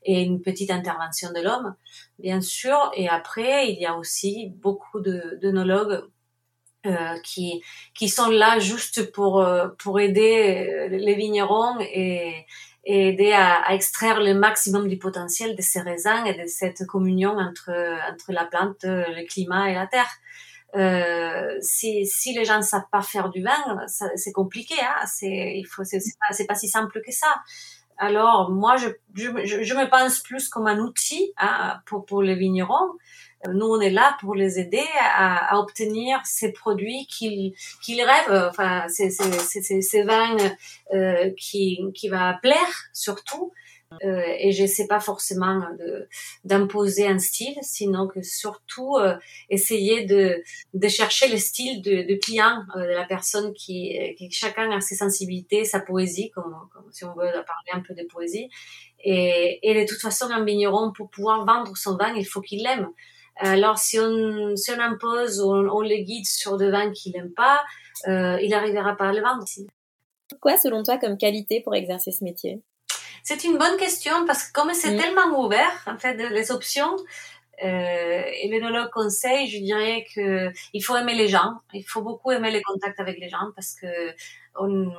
et, 0.06 0.22
une 0.24 0.42
petite 0.42 0.72
intervention 0.72 1.30
de 1.34 1.42
l'homme, 1.42 1.76
bien 2.20 2.40
sûr. 2.40 2.92
Et 2.96 3.10
après, 3.10 3.70
il 3.70 3.80
y 3.80 3.86
a 3.86 3.98
aussi 3.98 4.54
beaucoup 4.56 5.02
de 5.02 5.38
d'œnologues 5.42 6.04
euh, 6.86 7.20
qui 7.24 7.62
qui 7.94 8.08
sont 8.08 8.30
là 8.30 8.60
juste 8.60 9.12
pour 9.12 9.42
euh, 9.42 9.68
pour 9.78 10.00
aider 10.00 10.88
les 10.90 11.16
vignerons 11.16 11.80
et, 11.82 12.46
et 12.86 13.10
aider 13.10 13.34
à, 13.34 13.56
à, 13.56 13.74
extraire 13.74 14.22
le 14.22 14.36
maximum 14.36 14.88
du 14.88 14.98
potentiel 14.98 15.56
de 15.58 15.62
ces 15.62 15.82
raisins 15.82 16.26
et 16.26 16.42
de 16.42 16.48
cette 16.48 16.86
communion 16.86 17.38
entre 17.38 17.72
entre 18.10 18.32
la 18.32 18.46
plante, 18.46 18.84
le 18.84 19.28
climat 19.28 19.70
et 19.70 19.74
la 19.76 19.88
terre. 19.88 20.12
Euh, 20.76 21.58
si, 21.62 22.06
si 22.06 22.34
les 22.34 22.46
gens 22.46 22.58
ne 22.58 22.62
savent 22.62 22.90
pas 22.92 23.02
faire 23.02 23.30
du 23.30 23.42
vin, 23.42 23.86
c'est 24.16 24.32
compliqué. 24.32 24.76
Hein 24.82 25.06
c'est 25.06 25.64
c'est 25.84 26.18
pas, 26.20 26.46
pas 26.48 26.56
si 26.56 26.68
simple 26.68 27.02
que 27.06 27.12
ça. 27.12 27.34
Alors 27.98 28.52
moi, 28.52 28.78
je, 28.78 28.90
je, 29.16 29.64
je, 29.64 29.74
me 29.74 29.90
pense 29.90 30.20
plus 30.20 30.50
comme 30.50 30.68
un 30.68 30.80
outil 30.80 31.34
hein, 31.38 31.80
pour, 31.86 32.06
pour 32.06 32.22
les 32.22 32.36
vignerons. 32.36 32.94
Nous, 33.50 33.66
on 33.66 33.80
est 33.80 33.90
là 33.90 34.18
pour 34.20 34.36
les 34.36 34.60
aider 34.60 34.86
à, 35.00 35.54
à 35.54 35.58
obtenir 35.58 36.20
ces 36.24 36.52
produits 36.52 37.08
qu'ils 37.08 37.54
qu'ils 37.84 38.02
rêvent, 38.02 38.50
enfin, 38.50 38.88
ces, 38.90 39.10
ces, 39.10 39.32
ces, 39.32 39.82
ces 39.82 40.04
vins 40.04 40.36
euh, 40.94 41.32
qui, 41.38 41.80
qui 41.96 42.10
va 42.10 42.38
plaire 42.42 42.90
surtout 42.94 43.52
euh, 44.04 44.22
et 44.40 44.52
j'essaie 44.52 44.88
pas 44.88 45.00
forcément 45.00 45.62
d'imposer 46.44 47.08
un 47.08 47.20
style, 47.20 47.56
sinon 47.62 48.08
que 48.08 48.22
surtout 48.22 48.96
euh, 48.98 49.16
essayer 49.50 50.06
de 50.06 50.44
de 50.74 50.88
chercher 50.88 51.30
le 51.30 51.38
style 51.38 51.82
de, 51.82 52.04
de 52.08 52.20
client 52.20 52.64
euh, 52.76 52.82
de 52.82 52.92
la 52.92 53.06
personne 53.06 53.54
qui, 53.54 53.98
qui 54.18 54.30
chacun 54.32 54.72
a 54.72 54.82
ses 54.82 54.96
sensibilités, 54.96 55.64
sa 55.66 55.80
poésie, 55.80 56.32
comme, 56.32 56.56
comme 56.74 56.92
si 56.92 57.06
on 57.06 57.14
veut 57.14 57.32
parler 57.32 57.72
un 57.74 57.82
peu 57.82 57.94
de 57.94 58.04
poésie. 58.04 58.50
Et, 59.04 59.60
et 59.64 59.74
de 59.82 59.88
toute 59.88 60.02
façon, 60.02 60.26
un 60.32 60.44
vigneron 60.44 60.92
pour 60.92 61.10
pouvoir 61.10 61.46
vendre 61.46 61.76
son 61.78 61.96
vin, 61.98 62.14
il 62.16 62.26
faut 62.26 62.42
qu'il 62.42 62.64
l'aime. 62.64 62.90
Alors 63.40 63.78
si 63.78 64.00
on 64.00 64.56
si 64.56 64.72
on 64.72 64.80
impose 64.80 65.40
on, 65.42 65.68
on 65.70 65.82
le 65.82 66.04
guide 66.04 66.26
sur 66.26 66.58
des 66.58 66.72
vins 66.72 66.92
qu'il 66.92 67.14
n'aime 67.14 67.32
pas, 67.34 67.62
euh, 68.08 68.40
il 68.42 68.54
arrivera 68.54 68.96
pas 68.98 69.10
à 69.10 69.14
le 69.14 69.22
vendre. 69.22 69.46
Quoi 70.42 70.58
selon 70.58 70.84
toi 70.84 70.98
comme 70.98 71.18
qualité 71.18 71.62
pour 71.62 71.76
exercer 71.76 72.12
ce 72.12 72.24
métier? 72.24 72.62
C'est 73.24 73.44
une 73.44 73.58
bonne 73.58 73.78
question 73.78 74.26
parce 74.26 74.44
que 74.44 74.54
comme 74.54 74.74
c'est 74.74 74.92
mm. 74.92 75.00
tellement 75.00 75.46
ouvert, 75.46 75.84
en 75.88 75.98
fait, 75.98 76.16
les 76.16 76.52
options, 76.52 76.96
euh, 77.64 78.24
et 78.42 78.48
l'énologue 78.50 78.92
conseil, 78.92 79.48
je 79.48 79.58
dirais 79.58 80.06
que 80.14 80.52
il 80.74 80.82
faut 80.82 80.96
aimer 80.96 81.16
les 81.16 81.28
gens. 81.28 81.54
Il 81.74 81.84
faut 81.84 82.04
beaucoup 82.04 82.32
aimer 82.32 82.52
les 82.52 82.62
contacts 82.62 83.00
avec 83.00 83.20
les 83.20 83.30
gens 83.30 83.52
parce 83.56 83.74
que 83.74 84.14
on, 84.60 84.92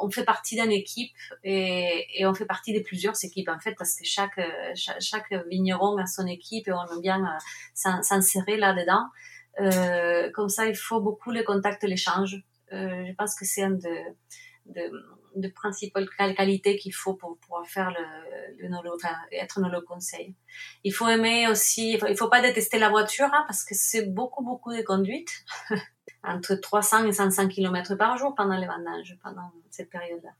on 0.00 0.10
fait 0.10 0.24
partie 0.24 0.60
d'une 0.60 0.72
équipe 0.72 1.16
et, 1.42 2.06
et, 2.14 2.26
on 2.26 2.34
fait 2.34 2.44
partie 2.44 2.74
de 2.74 2.80
plusieurs 2.80 3.14
équipes 3.24 3.48
en 3.48 3.58
fait 3.58 3.74
parce 3.78 3.96
que 3.96 4.04
chaque 4.04 4.40
chaque, 4.74 5.00
chaque 5.00 5.32
vigneron 5.48 5.96
a 5.96 6.06
son 6.06 6.26
équipe 6.26 6.68
et 6.68 6.72
on 6.72 6.84
aime 6.92 7.00
bien 7.00 7.24
euh, 7.24 7.90
s'insérer 8.02 8.58
là-dedans. 8.58 9.06
Euh, 9.60 10.30
comme 10.32 10.48
ça, 10.48 10.66
il 10.66 10.76
faut 10.76 11.00
beaucoup 11.00 11.30
les 11.30 11.44
contacts, 11.44 11.82
l'échange. 11.84 12.42
Euh, 12.72 13.04
je 13.06 13.12
pense 13.14 13.34
que 13.34 13.44
c'est 13.44 13.62
un 13.62 13.70
de, 13.70 13.98
de 14.66 14.90
de 15.36 15.48
principales 15.48 16.08
qualités 16.34 16.76
qu'il 16.76 16.94
faut 16.94 17.14
pour 17.14 17.38
pouvoir 17.38 17.66
faire 17.66 17.90
le, 17.90 18.62
le 18.62 18.68
nolo, 18.68 18.96
être 19.32 19.60
nolo 19.60 19.80
conseil. 19.82 20.34
Il 20.84 20.92
faut 20.92 21.08
aimer 21.08 21.48
aussi, 21.48 21.98
il 22.08 22.16
faut, 22.16 22.28
pas 22.28 22.40
détester 22.40 22.78
la 22.78 22.88
voiture 22.88 23.28
hein, 23.32 23.44
parce 23.46 23.64
que 23.64 23.74
c'est 23.74 24.06
beaucoup 24.06 24.44
beaucoup 24.44 24.74
de 24.74 24.82
conduite, 24.82 25.30
entre 26.22 26.54
300 26.54 27.06
et 27.06 27.12
500 27.12 27.48
km 27.48 27.94
par 27.96 28.16
jour 28.16 28.34
pendant 28.34 28.56
les 28.56 28.66
vendanges, 28.66 29.16
pendant 29.22 29.52
cette 29.70 29.90
période-là. 29.90 30.30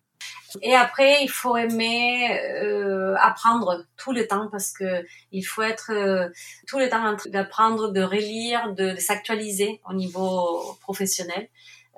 Et 0.62 0.74
après, 0.74 1.22
il 1.22 1.28
faut 1.28 1.56
aimer 1.56 2.40
euh, 2.40 3.14
apprendre 3.20 3.84
tout 3.96 4.12
le 4.12 4.26
temps 4.26 4.48
parce 4.50 4.72
que 4.72 5.04
il 5.32 5.42
faut 5.42 5.62
être 5.62 5.92
euh, 5.92 6.28
tout 6.66 6.78
le 6.78 6.88
temps 6.88 7.04
en 7.04 7.16
train 7.16 7.30
d'apprendre, 7.30 7.92
de 7.92 8.02
relire, 8.02 8.72
de 8.72 8.96
s'actualiser 8.96 9.80
au 9.88 9.92
niveau 9.92 10.76
professionnel. 10.80 11.48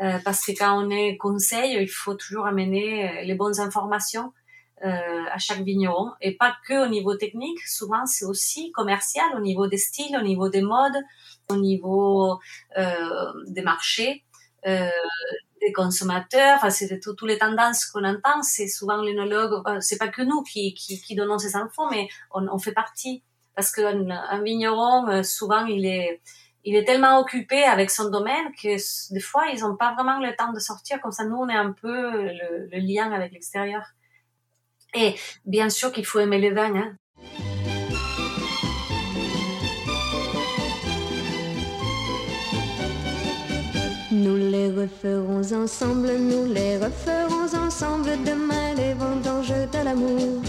Euh, 0.01 0.19
parce 0.25 0.47
que 0.47 0.53
quand 0.53 0.85
on 0.85 0.91
est 0.91 1.17
conseil, 1.17 1.77
il 1.81 1.89
faut 1.89 2.15
toujours 2.15 2.47
amener 2.47 3.09
euh, 3.09 3.23
les 3.23 3.35
bonnes 3.35 3.59
informations 3.59 4.33
euh, 4.85 5.25
à 5.33 5.39
chaque 5.39 5.63
vigneron 5.63 6.13
et 6.21 6.37
pas 6.37 6.55
que 6.69 6.85
au 6.85 6.89
niveau 6.89 7.17
technique. 7.17 7.59
Souvent, 7.67 8.07
c'est 8.07 8.25
aussi 8.25 8.71
commercial, 8.71 9.27
au 9.37 9.41
niveau 9.41 9.67
des 9.67 9.77
styles, 9.77 10.17
au 10.17 10.23
niveau 10.23 10.49
des 10.49 10.63
modes, 10.63 10.97
au 11.51 11.57
niveau 11.57 12.39
euh, 12.77 13.33
des 13.49 13.63
marchés. 13.63 14.25
Euh, 14.67 14.89
des 15.61 15.73
consommateurs, 15.73 16.57
enfin 16.57 16.71
c'est 16.71 17.01
toutes 17.01 17.23
les 17.23 17.39
tendances 17.39 17.85
qu'on 17.87 18.05
entend, 18.05 18.43
c'est 18.43 18.69
souvent 18.69 19.03
l'énologue, 19.03 19.61
c'est 19.81 19.99
pas 19.99 20.07
que 20.07 20.23
nous 20.23 20.43
qui, 20.43 20.73
qui, 20.75 21.01
qui, 21.01 21.17
donnons 21.17 21.39
ces 21.39 21.57
infos, 21.57 21.89
mais 21.91 22.09
on, 22.33 22.47
on 22.47 22.59
fait 22.59 22.73
partie 22.73 23.25
parce 23.57 23.73
qu'un 23.73 24.09
un 24.09 24.43
vigneron 24.43 25.23
souvent 25.25 25.67
il 25.67 25.85
est 25.85 26.21
il 26.69 26.77
est 26.77 26.85
tellement 26.85 27.19
occupé 27.19 27.65
avec 27.65 27.91
son 27.91 28.11
domaine 28.11 28.53
que 28.63 28.77
des 29.15 29.21
fois, 29.21 29.45
ils 29.51 29.61
n'ont 29.61 29.75
pas 29.75 29.95
vraiment 29.95 30.21
le 30.21 30.37
temps 30.37 30.53
de 30.53 30.59
sortir. 30.59 31.01
Comme 31.01 31.13
ça, 31.13 31.25
nous, 31.25 31.37
on 31.37 31.49
est 31.49 31.57
un 31.57 31.73
peu 31.73 32.11
le, 32.11 32.69
lien 32.73 33.11
avec 33.11 33.33
l'extérieur. 33.33 33.81
Et 34.93 35.15
bien 35.47 35.71
sûr 35.71 35.93
qu'il 35.93 36.05
faut 36.05 36.21
aimer 36.21 36.39
le 36.39 36.55
vin. 36.55 36.77
Hein. 36.77 36.97
Nous 44.13 44.37
les 44.37 44.71
referons 44.71 45.63
ensemble, 45.63 46.19
nous 46.19 46.53
les 46.53 46.77
referons 46.77 47.67
ensemble 47.67 48.11
demain 48.27 48.75
les 48.75 48.93
vendanges 48.93 49.49
de 49.73 49.85
l'amour. 49.85 50.43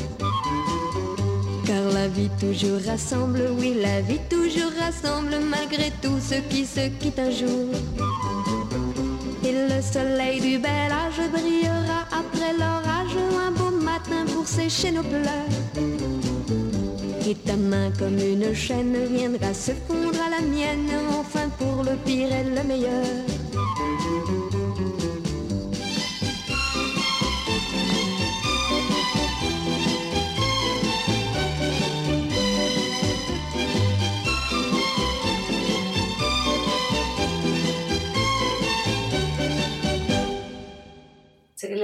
Car 1.70 1.94
la 1.94 2.08
vie 2.08 2.32
toujours 2.40 2.80
rassemble, 2.84 3.44
oui, 3.60 3.76
la 3.80 4.02
vie 4.02 4.20
toujours 4.28 4.72
rassemble, 4.80 5.36
malgré 5.40 5.92
tout 6.02 6.18
ce 6.20 6.40
qui 6.50 6.66
se 6.66 6.90
quitte 7.00 7.20
un 7.20 7.30
jour. 7.30 7.70
Et 9.44 9.52
le 9.52 9.80
soleil 9.80 10.42
du 10.42 10.58
bel 10.58 10.92
âge 10.92 11.22
brillera 11.32 12.08
après 12.12 12.54
l'orage, 12.54 13.16
un 13.48 13.52
beau 13.52 13.70
matin 13.70 14.26
pour 14.34 14.48
sécher 14.48 14.90
nos 14.90 15.04
pleurs. 15.04 15.54
Et 17.28 17.36
ta 17.36 17.56
main 17.56 17.92
comme 18.00 18.18
une 18.18 18.52
chaîne 18.56 18.98
viendra 19.06 19.54
se 19.54 19.74
fondre 19.88 20.20
à 20.26 20.42
la 20.42 20.42
mienne, 20.42 20.90
enfin 21.20 21.50
pour 21.60 21.84
le 21.84 21.96
pire 22.04 22.34
et 22.34 22.46
le 22.46 22.64
meilleur. 22.64 23.39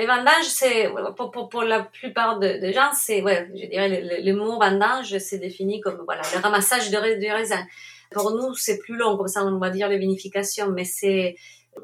Les 0.05 0.11
vendanges, 0.11 0.45
c'est 0.45 0.89
pour, 1.49 1.63
la 1.63 1.83
plupart 1.83 2.39
des 2.39 2.73
gens, 2.73 2.91
c'est 2.93 3.19
je 3.19 3.67
dirais 3.67 4.21
le, 4.21 4.33
mot 4.33 4.59
vendange, 4.59 5.17
c'est 5.17 5.39
défini 5.39 5.81
comme 5.81 6.01
voilà 6.05 6.21
le 6.33 6.41
ramassage 6.41 6.89
de, 6.91 6.97
de 6.97 7.33
raisin. 7.33 7.65
Pour 8.11 8.31
nous, 8.31 8.53
c'est 8.53 8.77
plus 8.79 8.95
long, 8.95 9.17
comme 9.17 9.27
ça 9.27 9.43
on 9.43 9.57
va 9.57 9.69
dire 9.69 9.89
les 9.89 9.97
vinifications, 9.97 10.69
mais 10.71 10.85
c'est 10.85 11.35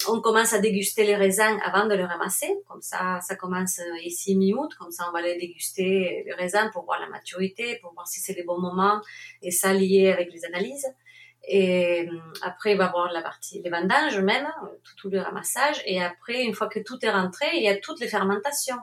on 0.07 0.21
commence 0.21 0.53
à 0.53 0.59
déguster 0.59 1.03
les 1.03 1.15
raisins 1.15 1.59
avant 1.65 1.85
de 1.85 1.95
les 1.95 2.05
ramasser, 2.05 2.49
comme 2.67 2.81
ça 2.81 3.19
ça 3.21 3.35
commence 3.35 3.81
ici 4.03 4.35
mi-août, 4.35 4.71
comme 4.79 4.91
ça 4.91 5.05
on 5.09 5.11
va 5.11 5.21
les 5.21 5.37
déguster 5.37 6.23
les 6.25 6.33
raisins 6.33 6.69
pour 6.71 6.85
voir 6.85 6.99
la 7.01 7.09
maturité, 7.09 7.77
pour 7.81 7.93
voir 7.93 8.07
si 8.07 8.21
c'est 8.21 8.33
les 8.33 8.43
bons 8.43 8.59
moments 8.59 9.01
et 9.41 9.51
ça 9.51 9.73
lié 9.73 10.11
avec 10.11 10.31
les 10.31 10.45
analyses. 10.45 10.87
Et 11.47 12.07
euh, 12.07 12.17
après, 12.43 12.73
il 12.73 12.77
va 12.77 12.85
y 12.85 12.87
avoir 12.87 13.11
la 13.11 13.21
partie, 13.21 13.61
les 13.61 13.69
vendanges 13.69 14.19
même, 14.19 14.47
tout, 14.83 14.95
tout, 14.97 15.09
le 15.09 15.19
ramassage. 15.19 15.81
Et 15.85 16.01
après, 16.01 16.43
une 16.43 16.53
fois 16.53 16.67
que 16.67 16.79
tout 16.79 17.03
est 17.03 17.09
rentré, 17.09 17.45
il 17.55 17.63
y 17.63 17.67
a 17.67 17.77
toutes 17.77 17.99
les 17.99 18.07
fermentations, 18.07 18.77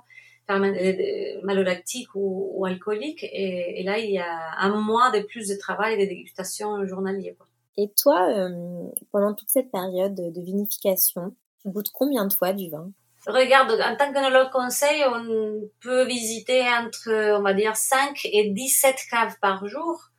euh, 0.50 1.40
malolactiques 1.44 2.14
ou, 2.14 2.50
ou 2.54 2.64
alcooliques. 2.64 3.22
Et, 3.22 3.80
et, 3.80 3.82
là, 3.84 3.98
il 3.98 4.10
y 4.10 4.18
a 4.18 4.58
un 4.58 4.70
mois 4.80 5.10
de 5.10 5.20
plus 5.20 5.48
de 5.48 5.56
travail 5.56 5.94
et 5.94 6.04
de 6.04 6.08
dégustation 6.08 6.84
journalier. 6.86 7.34
Quoi. 7.38 7.46
Et 7.76 7.92
toi, 7.96 8.28
euh, 8.28 8.88
pendant 9.12 9.34
toute 9.34 9.50
cette 9.50 9.70
période 9.70 10.16
de 10.16 10.40
vinification, 10.40 11.36
tu 11.62 11.70
goûtes 11.70 11.90
combien 11.92 12.26
de 12.26 12.32
fois 12.32 12.52
du 12.52 12.70
vin? 12.70 12.90
Regarde, 13.26 13.70
en 13.72 13.96
tant 13.96 14.12
qu'œnologue 14.12 14.50
conseil, 14.50 15.04
on 15.04 15.68
peut 15.80 16.04
visiter 16.06 16.62
entre, 16.62 17.36
on 17.38 17.42
va 17.42 17.52
dire, 17.52 17.76
5 17.76 18.20
et 18.24 18.50
17 18.50 18.96
caves 19.10 19.36
par 19.40 19.66
jour. 19.68 20.10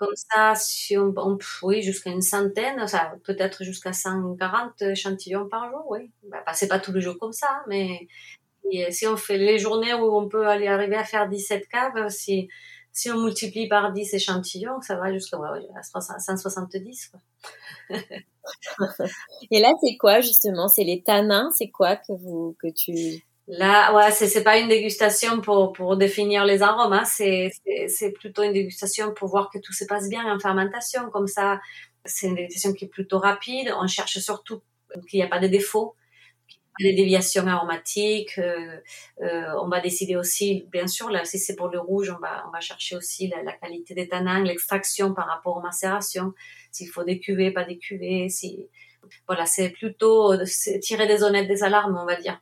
Comme 0.00 0.16
ça, 0.16 0.54
si 0.56 0.96
on, 0.96 1.14
oui, 1.62 1.82
jusqu'à 1.82 2.10
une 2.10 2.22
centaine, 2.22 2.88
ça 2.88 3.12
peut-être 3.24 3.64
jusqu'à 3.64 3.92
140 3.92 4.80
échantillons 4.80 5.46
par 5.46 5.70
jour, 5.70 5.84
oui. 5.90 6.10
Bah, 6.24 6.42
c'est 6.54 6.68
pas 6.68 6.78
tous 6.80 6.92
les 6.92 7.02
jours 7.02 7.18
comme 7.20 7.34
ça, 7.34 7.48
hein, 7.50 7.64
mais 7.68 8.08
si 8.90 9.06
on 9.06 9.16
fait 9.18 9.38
les 9.38 9.58
journées 9.58 9.94
où 9.94 10.16
on 10.16 10.28
peut 10.28 10.46
aller 10.48 10.68
arriver 10.68 10.96
à 10.96 11.04
faire 11.04 11.28
17 11.28 11.68
caves, 11.68 12.08
si, 12.08 12.48
si 12.92 13.10
on 13.10 13.20
multiplie 13.22 13.68
par 13.68 13.92
10 13.92 14.14
échantillons, 14.14 14.80
ça 14.80 14.96
va 14.96 15.12
jusqu'à 15.12 15.38
ouais, 15.38 15.60
170. 15.82 17.10
Quoi. 17.10 17.20
Et 19.50 19.60
là, 19.60 19.72
c'est 19.82 19.96
quoi 19.98 20.20
justement? 20.20 20.68
C'est 20.68 20.84
les 20.84 21.02
tanins 21.02 21.50
C'est 21.56 21.70
quoi 21.70 21.96
que 21.96 22.12
vous 22.12 22.56
que 22.60 22.68
tu 22.68 23.22
Là, 23.52 23.92
ouais, 23.94 24.12
c'est 24.12 24.44
pas 24.44 24.58
une 24.58 24.68
dégustation 24.68 25.40
pour 25.40 25.72
pour 25.72 25.96
définir 25.96 26.44
les 26.44 26.62
arômes, 26.62 26.92
hein. 26.92 27.04
c'est 27.04 28.12
plutôt 28.14 28.44
une 28.44 28.52
dégustation 28.52 29.12
pour 29.12 29.28
voir 29.28 29.50
que 29.50 29.58
tout 29.58 29.72
se 29.72 29.84
passe 29.84 30.08
bien 30.08 30.24
en 30.32 30.38
fermentation. 30.38 31.10
Comme 31.10 31.26
ça, 31.26 31.60
c'est 32.04 32.28
une 32.28 32.36
dégustation 32.36 32.72
qui 32.74 32.84
est 32.84 32.88
plutôt 32.88 33.18
rapide. 33.18 33.74
On 33.80 33.88
cherche 33.88 34.18
surtout 34.18 34.62
qu'il 35.08 35.18
n'y 35.18 35.24
a 35.24 35.28
pas 35.28 35.40
de 35.40 35.48
défauts, 35.48 35.96
qu'il 36.48 36.60
pas 36.78 36.92
de 36.92 36.96
déviations 36.96 37.44
aromatiques. 37.48 38.38
Euh, 38.38 38.76
euh, 39.22 39.46
on 39.60 39.68
va 39.68 39.80
décider 39.80 40.14
aussi, 40.16 40.66
bien 40.70 40.86
sûr, 40.86 41.10
là, 41.10 41.24
si 41.24 41.40
c'est 41.40 41.56
pour 41.56 41.68
le 41.68 41.80
rouge, 41.80 42.14
on 42.16 42.20
va 42.20 42.44
on 42.48 42.52
va 42.52 42.60
chercher 42.60 42.94
aussi 42.96 43.26
la, 43.28 43.42
la 43.42 43.52
qualité 43.52 43.94
des 43.94 44.08
tanins, 44.08 44.44
l'extraction 44.44 45.12
par 45.14 45.26
rapport 45.26 45.56
aux 45.56 45.62
macérations, 45.62 46.34
s'il 46.70 46.88
faut 46.88 47.04
des 47.04 47.18
cuvées, 47.18 47.50
pas 47.52 47.64
des 47.64 47.78
cuvées, 47.78 48.28
si 48.28 48.68
voilà, 49.26 49.46
c'est 49.46 49.70
plutôt 49.70 50.34
tirer 50.82 51.06
des 51.08 51.24
honnêtes 51.24 51.48
des 51.48 51.64
alarmes, 51.64 51.98
on 52.00 52.06
va 52.06 52.16
dire. 52.16 52.40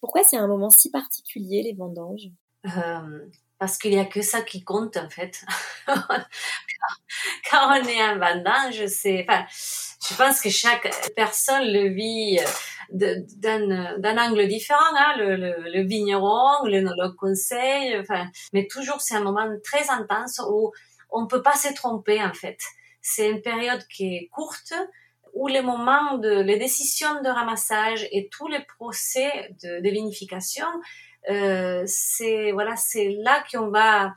Pourquoi 0.00 0.22
c'est 0.24 0.36
un 0.36 0.46
moment 0.46 0.70
si 0.70 0.90
particulier, 0.90 1.62
les 1.62 1.74
vendanges? 1.74 2.28
Euh, 2.66 3.20
Parce 3.58 3.78
qu'il 3.78 3.92
n'y 3.92 3.98
a 3.98 4.04
que 4.04 4.22
ça 4.22 4.42
qui 4.42 4.64
compte, 4.64 4.96
en 4.96 5.08
fait. 5.08 5.44
Quand 7.50 7.80
on 7.80 7.84
est 7.84 8.02
en 8.02 8.18
vendange, 8.18 8.86
c'est... 8.86 9.24
Enfin, 9.28 9.46
je 10.08 10.14
pense 10.14 10.40
que 10.40 10.50
chaque 10.50 10.88
personne 11.14 11.64
le 11.64 11.88
vit 11.88 12.38
d'un 12.90 14.18
angle 14.18 14.46
différent, 14.46 14.78
hein, 14.96 15.14
le, 15.18 15.36
le, 15.36 15.70
le 15.72 15.82
vigneron, 15.82 16.64
conseil, 17.18 17.98
enfin, 17.98 18.28
mais 18.52 18.66
toujours 18.68 19.00
c'est 19.00 19.16
un 19.16 19.22
moment 19.22 19.48
très 19.64 19.90
intense 19.90 20.40
où 20.48 20.72
on 21.10 21.26
peut 21.26 21.42
pas 21.42 21.56
se 21.56 21.72
tromper 21.74 22.22
en 22.22 22.32
fait. 22.32 22.58
C'est 23.00 23.30
une 23.30 23.42
période 23.42 23.84
qui 23.88 24.16
est 24.16 24.28
courte, 24.32 24.74
où 25.36 25.48
les 25.48 25.60
moments 25.60 26.16
de 26.16 26.40
les 26.40 26.58
décisions 26.58 27.20
de 27.22 27.28
ramassage 27.28 28.08
et 28.10 28.28
tous 28.30 28.48
les 28.48 28.62
procès 28.76 29.30
de, 29.62 29.90
vinification, 29.90 30.66
euh, 31.30 31.82
c'est 31.86 32.52
voilà, 32.52 32.74
c'est 32.76 33.10
là 33.22 33.44
qu'on 33.52 33.68
va 33.68 34.14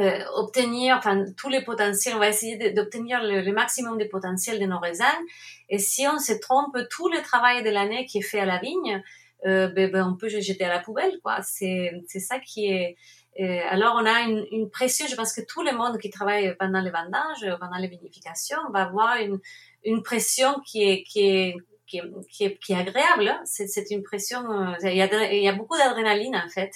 euh, 0.00 0.18
obtenir, 0.34 0.96
enfin 0.96 1.24
tous 1.36 1.48
les 1.48 1.62
potentiels, 1.62 2.16
on 2.16 2.18
va 2.18 2.28
essayer 2.28 2.72
d'obtenir 2.72 3.20
le, 3.22 3.52
maximum 3.52 3.98
des 3.98 4.08
potentiels 4.08 4.58
de 4.58 4.66
nos 4.66 4.80
raisins. 4.80 5.22
Et 5.68 5.78
si 5.78 6.06
on 6.08 6.18
se 6.18 6.32
trompe, 6.32 6.76
tout 6.90 7.08
le 7.08 7.22
travail 7.22 7.62
de 7.62 7.70
l'année 7.70 8.04
qui 8.06 8.18
est 8.18 8.28
fait 8.32 8.40
à 8.40 8.46
la 8.46 8.58
vigne, 8.58 9.00
euh, 9.46 9.68
ben, 9.68 9.92
ben, 9.92 10.08
on 10.08 10.16
peut 10.16 10.28
jeter 10.28 10.64
à 10.64 10.68
la 10.68 10.80
poubelle, 10.80 11.20
quoi. 11.22 11.40
C'est 11.42 11.92
c'est 12.08 12.20
ça 12.20 12.40
qui 12.40 12.66
est 12.66 12.96
alors, 13.70 13.94
on 13.98 14.04
a 14.04 14.20
une, 14.28 14.44
une, 14.52 14.68
pression. 14.68 15.06
Je 15.06 15.16
pense 15.16 15.32
que 15.32 15.40
tout 15.40 15.62
le 15.62 15.72
monde 15.72 15.96
qui 15.96 16.10
travaille 16.10 16.54
pendant 16.58 16.82
les 16.82 16.90
vendanges, 16.90 17.58
pendant 17.58 17.78
les 17.78 17.88
vinifications, 17.88 18.58
va 18.74 18.82
avoir 18.82 19.16
une, 19.16 19.40
une 19.84 20.02
pression 20.02 20.54
qui 20.66 20.82
est, 20.82 21.02
qui 21.04 21.20
est, 21.26 21.56
qui 21.86 21.98
est, 21.98 22.02
qui 22.30 22.44
est, 22.44 22.58
qui 22.58 22.72
est 22.72 22.76
agréable. 22.76 23.28
Hein. 23.28 23.40
C'est 23.44 23.90
une 23.90 24.02
pression, 24.02 24.40
euh, 24.50 24.74
il 24.82 24.96
y 24.96 25.02
a, 25.02 25.32
il 25.32 25.42
y 25.42 25.48
a 25.48 25.52
beaucoup 25.52 25.76
d'adrénaline 25.76 26.36
en 26.36 26.48
fait. 26.48 26.72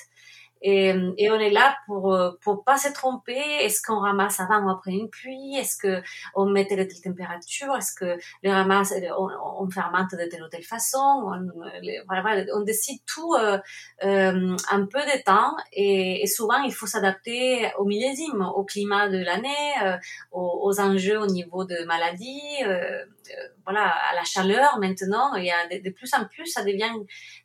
Et, 0.63 0.95
et, 1.19 1.31
on 1.31 1.39
est 1.39 1.51
là 1.51 1.77
pour 1.87 2.15
euh, 2.15 2.33
pour 2.43 2.65
pas 2.65 2.79
se 2.79 2.93
tromper. 2.93 3.39
Est-ce 3.61 3.83
qu'on 3.83 4.01
ramasse 4.01 4.41
avant 4.41 4.65
ou 4.65 4.71
après 4.71 4.93
une 4.93 5.11
pluie? 5.11 5.57
Est-ce 5.57 5.77
que 5.77 6.03
on 6.35 6.47
met 6.47 6.67
telle 6.67 6.87
telle 6.89 7.03
température? 7.03 7.77
Est-ce 7.77 7.95
que 7.95 8.19
les 8.43 8.51
ramasse 8.51 8.95
on, 9.19 9.29
on 9.61 9.71
fermente 9.71 10.13
de 10.13 10.29
telle 10.31 10.43
ou 10.43 10.49
telle 10.49 10.65
façon? 10.65 10.99
On, 10.99 11.51
voilà, 12.09 12.45
on 12.55 12.63
décide 12.63 13.01
tout 13.07 13.35
euh, 13.35 13.59
euh, 14.05 14.57
un 14.71 14.87
peu 14.87 15.01
de 15.01 15.23
temps. 15.25 15.55
Et, 15.73 16.23
et 16.23 16.27
souvent 16.27 16.63
il 16.63 16.73
faut 16.73 16.87
s'adapter 16.87 17.71
au 17.79 17.85
millésime, 17.85 18.41
au 18.41 18.65
climat 18.65 19.09
de 19.09 19.19
l'année, 19.19 19.73
euh, 19.85 19.97
aux, 20.33 20.61
aux, 20.65 20.81
enjeux 20.81 21.19
au 21.21 21.27
niveau 21.27 21.65
de 21.65 21.85
maladies. 21.85 22.41
Euh, 22.65 23.05
voilà, 23.65 23.93
à 24.11 24.15
la 24.15 24.25
chaleur 24.25 24.79
maintenant, 24.79 25.35
il 25.35 25.45
y 25.45 25.51
a 25.51 25.67
de, 25.69 25.83
de 25.83 25.91
plus 25.91 26.13
en 26.15 26.25
plus, 26.27 26.47
ça 26.47 26.63
devient 26.63 26.93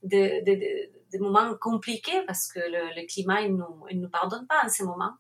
de, 0.04 0.44
de, 0.46 0.60
de 0.60 1.01
des 1.12 1.20
moments 1.20 1.54
compliqués 1.60 2.22
parce 2.28 2.48
que 2.48 2.60
le, 2.60 3.06
climat, 3.08 3.42
il 3.42 3.56
nous, 3.56 3.86
il 3.90 4.00
nous 4.00 4.10
pardonne 4.10 4.48
pas 4.48 4.64
en 4.66 4.70
ces 4.70 4.84
moments. 4.84 5.14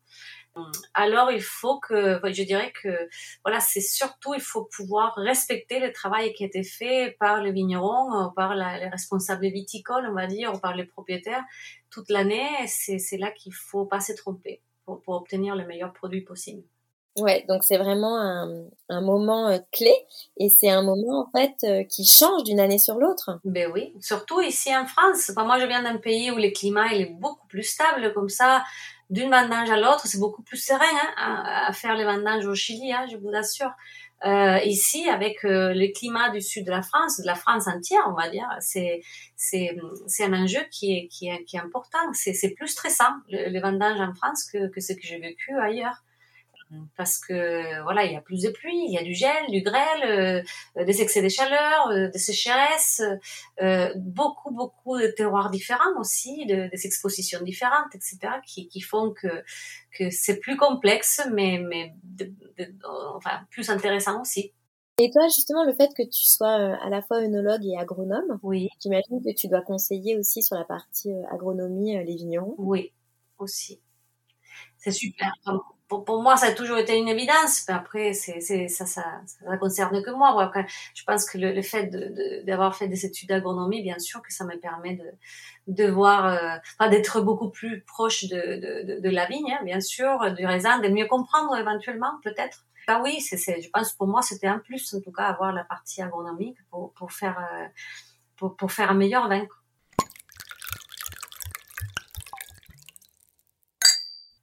Alors, 0.93 1.31
il 1.31 1.41
faut 1.41 1.79
que, 1.79 2.19
je 2.23 2.43
dirais 2.43 2.73
que, 2.83 3.09
voilà, 3.45 3.61
c'est 3.61 3.81
surtout, 3.81 4.33
il 4.33 4.41
faut 4.41 4.65
pouvoir 4.65 5.15
respecter 5.15 5.79
le 5.79 5.93
travail 5.93 6.33
qui 6.33 6.43
a 6.43 6.47
été 6.47 6.63
fait 6.63 7.15
par 7.19 7.41
les 7.41 7.53
vignerons, 7.53 8.31
par 8.35 8.55
la, 8.55 8.77
les 8.77 8.89
responsables 8.89 9.47
viticoles, 9.47 10.07
on 10.09 10.13
va 10.13 10.27
dire, 10.27 10.53
ou 10.53 10.59
par 10.59 10.75
les 10.75 10.85
propriétaires 10.85 11.43
toute 11.89 12.09
l'année. 12.09 12.49
C'est 12.67 13.17
là 13.17 13.31
qu'il 13.31 13.53
faut 13.53 13.85
pas 13.85 14.01
se 14.01 14.13
tromper 14.13 14.61
pour, 14.85 15.01
pour 15.01 15.15
obtenir 15.15 15.55
le 15.55 15.65
meilleur 15.65 15.93
produit 15.93 16.21
possible. 16.21 16.63
Ouais, 17.17 17.43
donc 17.49 17.63
c'est 17.63 17.77
vraiment 17.77 18.17
un, 18.17 18.63
un 18.87 19.01
moment 19.01 19.49
euh, 19.49 19.57
clé 19.73 19.93
et 20.37 20.47
c'est 20.47 20.69
un 20.69 20.81
moment 20.81 21.27
en 21.27 21.37
fait 21.37 21.55
euh, 21.65 21.83
qui 21.83 22.05
change 22.05 22.43
d'une 22.45 22.59
année 22.59 22.79
sur 22.79 22.95
l'autre. 22.95 23.39
Ben 23.43 23.69
oui, 23.73 23.93
surtout 23.99 24.39
ici 24.39 24.75
en 24.75 24.85
France. 24.85 25.29
Enfin, 25.29 25.43
moi, 25.43 25.59
je 25.59 25.65
viens 25.65 25.83
d'un 25.83 25.97
pays 25.97 26.31
où 26.31 26.37
le 26.37 26.49
climat 26.51 26.87
il 26.93 27.01
est 27.01 27.13
beaucoup 27.19 27.45
plus 27.47 27.63
stable, 27.63 28.13
comme 28.13 28.29
ça, 28.29 28.63
d'une 29.09 29.29
vendange 29.29 29.69
à 29.69 29.77
l'autre, 29.77 30.07
c'est 30.07 30.19
beaucoup 30.19 30.41
plus 30.41 30.57
serein 30.57 30.85
hein, 31.17 31.43
à, 31.45 31.73
faire 31.73 31.95
les 31.95 32.05
vendanges 32.05 32.45
au 32.45 32.55
Chili, 32.55 32.93
hein, 32.93 33.05
je 33.11 33.17
vous 33.17 33.35
assure. 33.35 33.71
Euh, 34.23 34.59
ici, 34.63 35.09
avec 35.09 35.43
euh, 35.43 35.73
le 35.73 35.91
climat 35.91 36.29
du 36.29 36.41
sud 36.41 36.65
de 36.65 36.71
la 36.71 36.83
France, 36.83 37.19
de 37.19 37.25
la 37.25 37.35
France 37.35 37.67
entière, 37.67 38.03
on 38.07 38.13
va 38.13 38.29
dire, 38.29 38.47
c'est 38.59 39.01
c'est 39.35 39.75
c'est 40.07 40.25
un 40.25 40.33
enjeu 40.33 40.61
qui 40.71 40.95
est 40.95 41.07
qui 41.07 41.27
est 41.27 41.43
qui 41.43 41.57
est 41.57 41.59
important. 41.59 41.97
C'est 42.13 42.33
c'est 42.33 42.51
plus 42.51 42.67
stressant 42.67 43.11
le, 43.29 43.49
le 43.49 43.59
vendange 43.59 43.99
en 43.99 44.13
France 44.13 44.45
que 44.45 44.67
que 44.67 44.79
ce 44.79 44.93
que 44.93 45.01
j'ai 45.01 45.17
vécu 45.17 45.57
ailleurs 45.59 46.03
parce 46.95 47.17
que 47.17 47.81
voilà, 47.83 48.05
il 48.05 48.13
y 48.13 48.15
a 48.15 48.21
plus 48.21 48.41
de 48.43 48.49
pluie, 48.49 48.85
il 48.87 48.93
y 48.93 48.97
a 48.97 49.03
du 49.03 49.13
gel, 49.13 49.49
du 49.49 49.61
grêle, 49.61 50.43
euh, 50.77 50.85
des 50.85 51.01
excès 51.01 51.21
de 51.21 51.29
chaleur, 51.29 51.89
euh, 51.89 52.09
des 52.09 52.19
sécheresses, 52.19 53.01
euh, 53.61 53.93
beaucoup 53.95 54.51
beaucoup 54.51 54.97
de 54.97 55.07
terroirs 55.07 55.49
différents 55.49 55.99
aussi, 55.99 56.45
de, 56.45 56.69
des 56.69 56.85
expositions 56.85 57.41
différentes, 57.41 57.93
etc., 57.95 58.19
qui, 58.45 58.67
qui 58.67 58.81
font 58.81 59.11
que 59.11 59.43
que 59.97 60.09
c'est 60.09 60.39
plus 60.39 60.57
complexe, 60.57 61.21
mais 61.33 61.59
mais 61.59 61.93
de, 62.03 62.31
de, 62.57 62.73
enfin 63.15 63.41
plus 63.49 63.69
intéressant 63.69 64.21
aussi. 64.21 64.53
Et 64.97 65.09
toi, 65.09 65.23
justement, 65.29 65.65
le 65.65 65.73
fait 65.73 65.89
que 65.95 66.03
tu 66.03 66.25
sois 66.25 66.53
à 66.53 66.89
la 66.89 67.01
fois 67.01 67.17
œnologue 67.17 67.65
et 67.65 67.77
agronome, 67.77 68.39
oui. 68.43 68.69
j'imagine 68.79 69.23
que 69.23 69.33
tu 69.33 69.47
dois 69.47 69.61
conseiller 69.61 70.17
aussi 70.17 70.43
sur 70.43 70.55
la 70.57 70.65
partie 70.65 71.11
agronomie 71.31 71.93
les 72.03 72.15
vignerons. 72.15 72.53
Oui, 72.57 72.91
aussi. 73.39 73.81
C'est 74.77 74.91
super 74.91 75.33
pour, 75.99 76.21
moi, 76.21 76.37
ça 76.37 76.47
a 76.47 76.51
toujours 76.53 76.77
été 76.77 76.97
une 76.97 77.07
évidence. 77.07 77.65
Mais 77.67 77.73
après, 77.73 78.13
c'est, 78.13 78.39
c'est, 78.39 78.67
ça, 78.67 78.85
ça, 78.85 79.03
ça, 79.25 79.57
concerne 79.57 80.01
que 80.01 80.11
moi. 80.11 80.41
Après, 80.41 80.65
je 80.93 81.03
pense 81.03 81.29
que 81.29 81.37
le, 81.37 81.51
le 81.51 81.61
fait 81.61 81.87
de, 81.87 82.43
d'avoir 82.45 82.75
fait 82.75 82.87
des 82.87 83.05
études 83.05 83.29
d'agronomie, 83.29 83.81
bien 83.83 83.99
sûr, 83.99 84.21
que 84.21 84.33
ça 84.33 84.45
me 84.45 84.57
permet 84.57 84.95
de, 84.95 85.05
de 85.67 85.89
voir, 85.89 86.25
euh, 86.25 86.89
d'être 86.89 87.21
beaucoup 87.21 87.49
plus 87.49 87.81
proche 87.81 88.25
de, 88.25 88.35
de, 88.85 88.99
de, 88.99 89.09
la 89.09 89.25
vigne, 89.25 89.51
hein, 89.51 89.63
bien 89.63 89.81
sûr, 89.81 90.31
du 90.33 90.45
raisin, 90.45 90.79
de 90.79 90.87
mieux 90.87 91.07
comprendre 91.07 91.55
éventuellement, 91.57 92.19
peut-être. 92.23 92.65
Ah 92.87 93.01
oui, 93.03 93.21
c'est, 93.21 93.37
c'est, 93.37 93.61
je 93.61 93.69
pense 93.69 93.93
pour 93.93 94.07
moi, 94.07 94.21
c'était 94.21 94.47
un 94.47 94.59
plus, 94.59 94.93
en 94.93 95.01
tout 95.01 95.11
cas, 95.11 95.25
avoir 95.25 95.53
la 95.53 95.63
partie 95.63 96.01
agronomique 96.01 96.57
pour, 96.69 96.93
pour 96.93 97.11
faire, 97.11 97.37
euh, 97.37 97.67
pour, 98.37 98.55
pour 98.55 98.71
faire 98.71 98.91
un 98.91 98.95
meilleur 98.95 99.29
vin. 99.29 99.45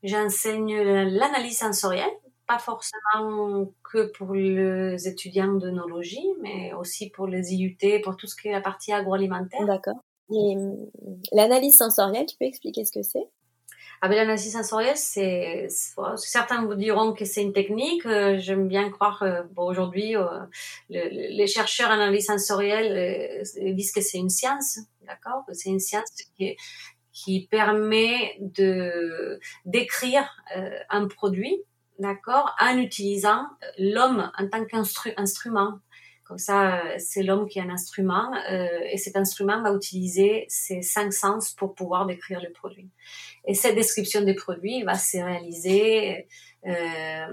J'enseigne 0.02 0.80
l'analyse 0.80 1.58
sensorielle, 1.58 2.10
pas 2.46 2.58
forcément 2.58 3.72
que 3.82 4.10
pour 4.12 4.34
les 4.34 5.08
étudiants 5.08 5.54
d'œnologie, 5.54 6.26
mais 6.40 6.72
aussi 6.72 7.10
pour 7.10 7.26
les 7.26 7.54
IUT, 7.54 7.76
pour 8.02 8.16
tout 8.16 8.26
ce 8.26 8.36
qui 8.36 8.48
est 8.48 8.52
la 8.52 8.60
partie 8.60 8.92
agroalimentaire. 8.92 9.66
D'accord. 9.66 10.02
Et 10.30 10.56
hum, 10.56 10.90
l'analyse 11.32 11.76
sensorielle, 11.76 12.26
tu 12.26 12.36
peux 12.38 12.46
expliquer 12.46 12.84
ce 12.84 12.92
que 12.92 13.02
c'est? 13.02 13.26
Ah 14.00 14.08
ben, 14.08 14.14
l'analyse 14.14 14.52
sensorielle, 14.52 14.96
c'est 14.96 15.66
certains 16.16 16.64
vous 16.64 16.76
diront 16.76 17.12
que 17.12 17.24
c'est 17.24 17.42
une 17.42 17.52
technique. 17.52 18.06
Euh, 18.06 18.38
j'aime 18.38 18.68
bien 18.68 18.90
croire 18.90 19.22
euh, 19.24 19.42
bon, 19.54 19.64
aujourd'hui 19.64 20.16
euh, 20.16 20.26
les 20.88 21.46
chercheurs 21.48 21.90
en 21.90 21.94
analyse 21.94 22.26
sensorielle 22.26 23.42
disent 23.56 23.92
que 23.92 24.00
c'est 24.00 24.18
une 24.18 24.30
science, 24.30 24.78
d'accord? 25.04 25.42
C'est 25.52 25.70
une 25.70 25.80
science 25.80 26.10
qui, 26.36 26.56
qui 27.18 27.48
permet 27.50 28.36
de 28.40 29.40
d'écrire 29.64 30.24
euh, 30.56 30.70
un 30.88 31.08
produit, 31.08 31.56
d'accord, 31.98 32.54
en 32.60 32.78
utilisant 32.78 33.44
l'homme 33.78 34.30
en 34.38 34.48
tant 34.48 34.64
qu'instrument. 34.64 35.80
Comme 36.24 36.38
ça, 36.38 36.82
c'est 36.98 37.22
l'homme 37.22 37.48
qui 37.48 37.58
est 37.58 37.62
un 37.62 37.70
instrument 37.70 38.30
euh, 38.50 38.80
et 38.92 38.98
cet 38.98 39.16
instrument 39.16 39.62
va 39.62 39.72
utiliser 39.72 40.44
ses 40.48 40.82
cinq 40.82 41.10
sens 41.10 41.52
pour 41.54 41.74
pouvoir 41.74 42.04
décrire 42.04 42.40
le 42.42 42.52
produit. 42.52 42.90
Et 43.46 43.54
cette 43.54 43.74
description 43.74 44.20
des 44.20 44.34
produits 44.34 44.82
va 44.82 44.94
se 44.94 45.16
réaliser 45.16 46.28
euh, 46.66 47.26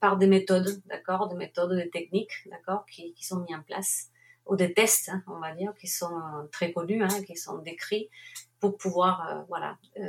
par 0.00 0.16
des 0.18 0.28
méthodes, 0.28 0.80
d'accord, 0.86 1.28
des 1.28 1.36
méthodes, 1.36 1.76
des 1.76 1.90
techniques, 1.90 2.46
d'accord, 2.46 2.86
qui, 2.86 3.12
qui 3.14 3.26
sont 3.26 3.40
mises 3.40 3.56
en 3.56 3.62
place 3.62 4.12
ou 4.46 4.56
des 4.56 4.74
tests, 4.74 5.08
hein, 5.08 5.22
on 5.28 5.38
va 5.38 5.54
dire, 5.54 5.72
qui 5.78 5.86
sont 5.86 6.20
très 6.50 6.72
connus, 6.72 7.02
hein, 7.02 7.22
qui 7.26 7.36
sont 7.36 7.58
décrits 7.58 8.08
pour 8.62 8.76
pouvoir 8.76 9.28
euh, 9.28 9.42
voilà 9.48 9.76
euh, 9.98 10.02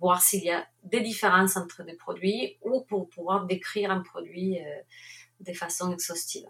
voir 0.00 0.20
s'il 0.20 0.42
y 0.42 0.50
a 0.50 0.66
des 0.82 1.00
différences 1.00 1.56
entre 1.56 1.84
des 1.84 1.94
produits 1.94 2.58
ou 2.62 2.80
pour 2.82 3.08
pouvoir 3.08 3.46
décrire 3.46 3.92
un 3.92 4.00
produit 4.00 4.58
euh, 4.58 4.80
de 5.40 5.52
façon 5.52 5.92
exhaustive. 5.92 6.46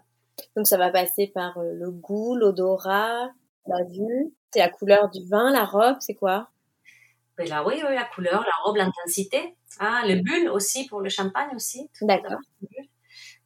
Donc 0.55 0.65
ça 0.65 0.77
va 0.77 0.89
passer 0.89 1.27
par 1.27 1.59
le 1.59 1.91
goût, 1.91 2.35
l'odorat, 2.35 3.29
la 3.67 3.83
vue, 3.83 4.33
c'est 4.51 4.59
la 4.59 4.69
couleur 4.69 5.09
du 5.11 5.23
vin, 5.29 5.51
la 5.51 5.65
robe, 5.65 5.97
c'est 5.99 6.15
quoi? 6.15 6.49
Ben 7.37 7.47
là, 7.47 7.65
oui, 7.65 7.75
oui, 7.75 7.93
la 7.93 8.05
couleur, 8.05 8.41
la 8.41 8.63
robe, 8.63 8.77
l'intensité. 8.77 9.55
Ah, 9.79 10.01
le 10.05 10.15
bulle 10.15 10.49
aussi 10.49 10.87
pour 10.87 10.99
le 10.99 11.09
champagne 11.09 11.55
aussi. 11.55 11.89
D'accord. 12.01 12.39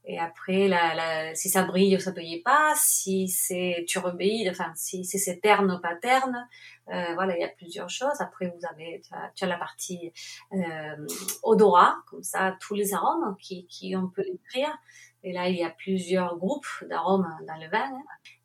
Et 0.08 0.20
après, 0.20 0.68
la, 0.68 0.94
la, 0.94 1.36
si 1.36 1.50
ça 1.50 1.64
brille 1.64 1.96
ou 1.96 2.00
ça 2.00 2.12
brille 2.12 2.42
pas, 2.42 2.74
si 2.76 3.28
c'est 3.28 3.86
turbide, 3.88 4.50
enfin, 4.50 4.72
si, 4.76 5.04
si 5.04 5.18
c'est 5.18 5.40
terne 5.40 5.72
ou 5.72 5.82
pas 5.82 5.96
terne, 5.96 6.48
euh, 6.90 7.14
voilà, 7.16 7.36
il 7.36 7.42
y 7.42 7.44
a 7.44 7.50
plusieurs 7.50 7.90
choses. 7.90 8.20
Après, 8.22 8.48
vous 8.48 8.68
avez, 8.70 9.02
tu 9.02 9.14
as, 9.16 9.32
tu 9.36 9.44
as 9.44 9.48
la 9.48 9.58
partie 9.58 10.14
euh, 10.54 11.08
odorat, 11.42 11.96
comme 12.08 12.24
ça, 12.24 12.56
tous 12.62 12.76
les 12.76 12.94
arômes 12.94 13.36
qui, 13.42 13.66
qui 13.66 13.96
on 13.96 14.08
peut 14.08 14.26
écrire. 14.32 14.78
Et 15.26 15.34
là, 15.34 15.50
il 15.50 15.56
y 15.56 15.64
a 15.64 15.72
plusieurs 15.72 16.38
groupes 16.38 16.68
d'arômes 16.88 17.28
dans 17.48 17.58
le 17.58 17.68
vin. 17.68 17.92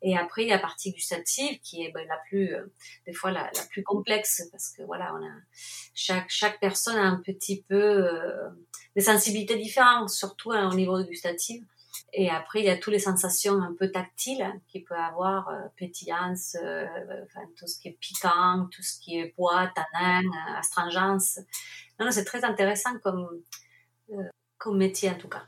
Et 0.01 0.17
après, 0.17 0.41
il 0.41 0.47
y 0.47 0.51
a 0.51 0.55
la 0.55 0.61
partie 0.61 0.91
gustative 0.91 1.59
qui 1.61 1.85
est 1.85 1.91
ben, 1.91 2.07
la 2.07 2.17
plus, 2.27 2.55
euh, 2.55 2.73
des 3.05 3.13
fois, 3.13 3.29
la, 3.29 3.51
plus 3.69 3.83
complexe 3.83 4.41
parce 4.51 4.71
que 4.71 4.81
voilà, 4.81 5.13
on 5.13 5.23
a 5.23 5.31
chaque 5.93 6.31
chaque 6.31 6.59
personne 6.59 6.97
a 6.97 7.03
un 7.03 7.21
petit 7.21 7.61
peu 7.61 7.75
euh, 7.75 8.49
des 8.95 9.01
sensibilités 9.01 9.57
différentes, 9.57 10.09
surtout 10.09 10.51
hein, 10.51 10.69
au 10.71 10.75
niveau 10.75 11.01
gustatif. 11.03 11.63
Et 12.13 12.29
après, 12.29 12.59
il 12.59 12.65
y 12.65 12.69
a 12.69 12.77
toutes 12.77 12.93
les 12.93 12.99
sensations 12.99 13.61
un 13.61 13.73
peu 13.73 13.89
tactiles 13.89 14.45
qu'il 14.67 14.83
peut 14.83 14.95
avoir, 14.95 15.49
euh, 15.49 15.61
pétillance, 15.77 16.57
euh, 16.61 16.85
tout 17.55 17.67
ce 17.67 17.79
qui 17.79 17.87
est 17.87 17.97
piquant, 17.99 18.67
tout 18.71 18.81
ce 18.81 18.99
qui 18.99 19.17
est 19.17 19.33
bois, 19.37 19.71
tanin, 19.73 20.21
euh, 20.21 20.59
astringence. 20.59 21.39
Non, 21.99 22.05
non, 22.05 22.11
c'est 22.11 22.25
très 22.25 22.43
intéressant 22.43 22.97
comme, 22.99 23.41
comme 24.57 24.77
métier 24.77 25.09
en 25.09 25.15
tout 25.17 25.29
cas. 25.29 25.45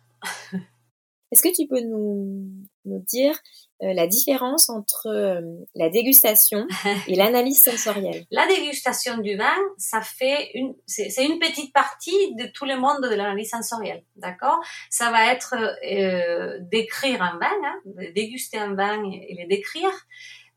Est-ce 1.32 1.42
que 1.42 1.54
tu 1.54 1.68
peux 1.68 1.82
nous 1.82 2.68
dire 2.86 3.38
euh, 3.84 3.94
la 3.94 4.08
différence 4.08 4.70
entre 4.70 5.08
euh, 5.08 5.42
la 5.76 5.90
dégustation 5.90 6.66
et 7.08 7.16
l'analyse 7.16 7.62
sensorielle. 7.62 8.26
La 8.32 8.48
dégustation 8.48 9.18
du 9.18 9.36
vin, 9.36 9.58
ça 9.78 10.02
fait 10.02 10.52
une, 10.54 10.74
c'est 10.88 11.26
une 11.26 11.38
petite 11.38 11.74
partie 11.74 12.36
de 12.36 12.46
tout 12.46 12.66
le 12.66 12.78
monde 12.78 13.02
de 13.02 13.16
l'analyse 13.16 13.50
sensorielle, 13.50 14.04
d'accord? 14.16 14.60
Ça 14.90 15.12
va 15.12 15.34
être 15.34 15.56
euh, 15.56 16.60
d'écrire 16.62 17.22
un 17.22 17.38
vin, 17.40 17.52
hein, 17.66 17.76
de 17.86 18.14
déguster 18.14 18.58
un 18.58 18.74
vin 18.74 19.04
et 19.12 19.36
le 19.42 19.48
décrire, 19.50 19.92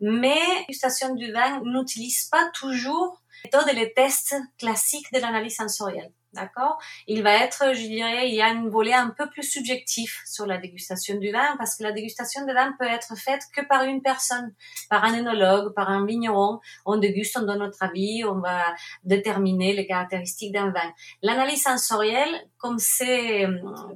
mais 0.00 0.34
la 0.34 0.60
dégustation 0.60 1.14
du 1.14 1.32
vin 1.32 1.60
n'utilise 1.64 2.28
pas 2.30 2.48
toujours 2.54 3.22
les 3.46 3.58
méthodes 3.58 3.68
et 3.68 3.78
les 3.78 3.92
tests 3.92 4.34
classiques 4.58 5.12
de 5.12 5.20
l'analyse 5.20 5.56
sensorielle. 5.56 6.12
D'accord? 6.32 6.76
Il 7.06 7.22
va 7.22 7.32
être, 7.32 7.72
je 7.72 7.86
dirais, 7.86 8.28
il 8.28 8.34
y 8.34 8.42
a 8.42 8.50
une 8.50 8.68
volet 8.68 8.92
un 8.92 9.08
peu 9.08 9.26
plus 9.30 9.42
subjectif 9.42 10.20
sur 10.26 10.44
la 10.44 10.58
dégustation 10.58 11.16
du 11.16 11.32
vin 11.32 11.56
parce 11.56 11.76
que 11.76 11.82
la 11.82 11.92
dégustation 11.92 12.44
du 12.44 12.52
vin 12.52 12.74
peut 12.78 12.84
être 12.84 13.16
faite 13.16 13.40
que 13.54 13.66
par 13.66 13.84
une 13.84 14.02
personne, 14.02 14.54
par 14.90 15.02
un 15.04 15.14
énologue, 15.14 15.72
par 15.74 15.88
un 15.88 16.04
vigneron. 16.04 16.60
On 16.84 16.98
déguste, 16.98 17.38
on 17.38 17.46
donne 17.46 17.60
notre 17.60 17.82
avis, 17.82 18.22
on 18.24 18.40
va 18.40 18.74
déterminer 19.02 19.72
les 19.72 19.86
caractéristiques 19.86 20.52
d'un 20.52 20.70
vin. 20.72 20.92
L'analyse 21.22 21.62
sensorielle, 21.62 22.46
comme 22.58 22.78
c'est, 22.78 23.46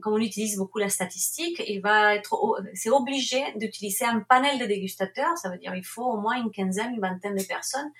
comme 0.00 0.14
on 0.14 0.18
utilise 0.18 0.56
beaucoup 0.56 0.78
la 0.78 0.88
statistique, 0.88 1.62
il 1.66 1.82
va 1.82 2.14
être, 2.14 2.34
c'est 2.72 2.90
obligé 2.90 3.42
d'utiliser 3.56 4.06
un 4.06 4.20
panel 4.20 4.58
de 4.58 4.64
dégustateurs. 4.64 5.36
Ça 5.36 5.50
veut 5.50 5.58
dire 5.58 5.74
il 5.74 5.84
faut 5.84 6.04
au 6.04 6.18
moins 6.18 6.36
une 6.36 6.52
quinzaine, 6.52 6.94
une 6.94 7.00
vingtaine 7.00 7.34
de 7.34 7.42
personnes 7.42 7.90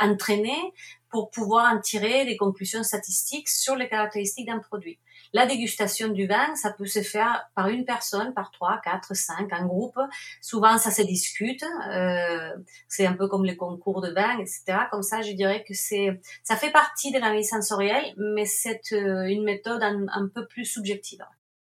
entraînées 0.00 0.72
pour 1.10 1.30
pouvoir 1.30 1.72
en 1.72 1.80
tirer 1.80 2.24
des 2.24 2.36
conclusions 2.36 2.82
statistiques 2.82 3.48
sur 3.48 3.76
les 3.76 3.88
caractéristiques 3.88 4.46
d'un 4.46 4.58
produit. 4.58 4.98
La 5.32 5.46
dégustation 5.46 6.08
du 6.08 6.26
vin, 6.26 6.54
ça 6.56 6.72
peut 6.72 6.86
se 6.86 7.02
faire 7.02 7.48
par 7.54 7.68
une 7.68 7.84
personne, 7.84 8.34
par 8.34 8.50
trois, 8.50 8.80
quatre, 8.82 9.14
cinq, 9.14 9.52
un 9.52 9.66
groupe. 9.66 9.98
Souvent, 10.40 10.76
ça 10.78 10.90
se 10.90 11.02
discute. 11.02 11.64
Euh, 11.88 12.50
c'est 12.88 13.06
un 13.06 13.14
peu 13.14 13.28
comme 13.28 13.44
les 13.44 13.56
concours 13.56 14.00
de 14.00 14.10
vin, 14.12 14.38
etc. 14.38 14.86
Comme 14.90 15.02
ça, 15.02 15.22
je 15.22 15.32
dirais 15.32 15.64
que 15.66 15.74
c'est, 15.74 16.20
ça 16.42 16.56
fait 16.56 16.72
partie 16.72 17.12
de 17.12 17.18
l'analyse 17.18 17.50
sensorielle, 17.50 18.14
mais 18.16 18.44
c'est 18.44 18.92
euh, 18.92 19.24
une 19.26 19.44
méthode 19.44 19.82
un 19.82 20.28
peu 20.34 20.46
plus 20.46 20.64
subjective. 20.64 21.24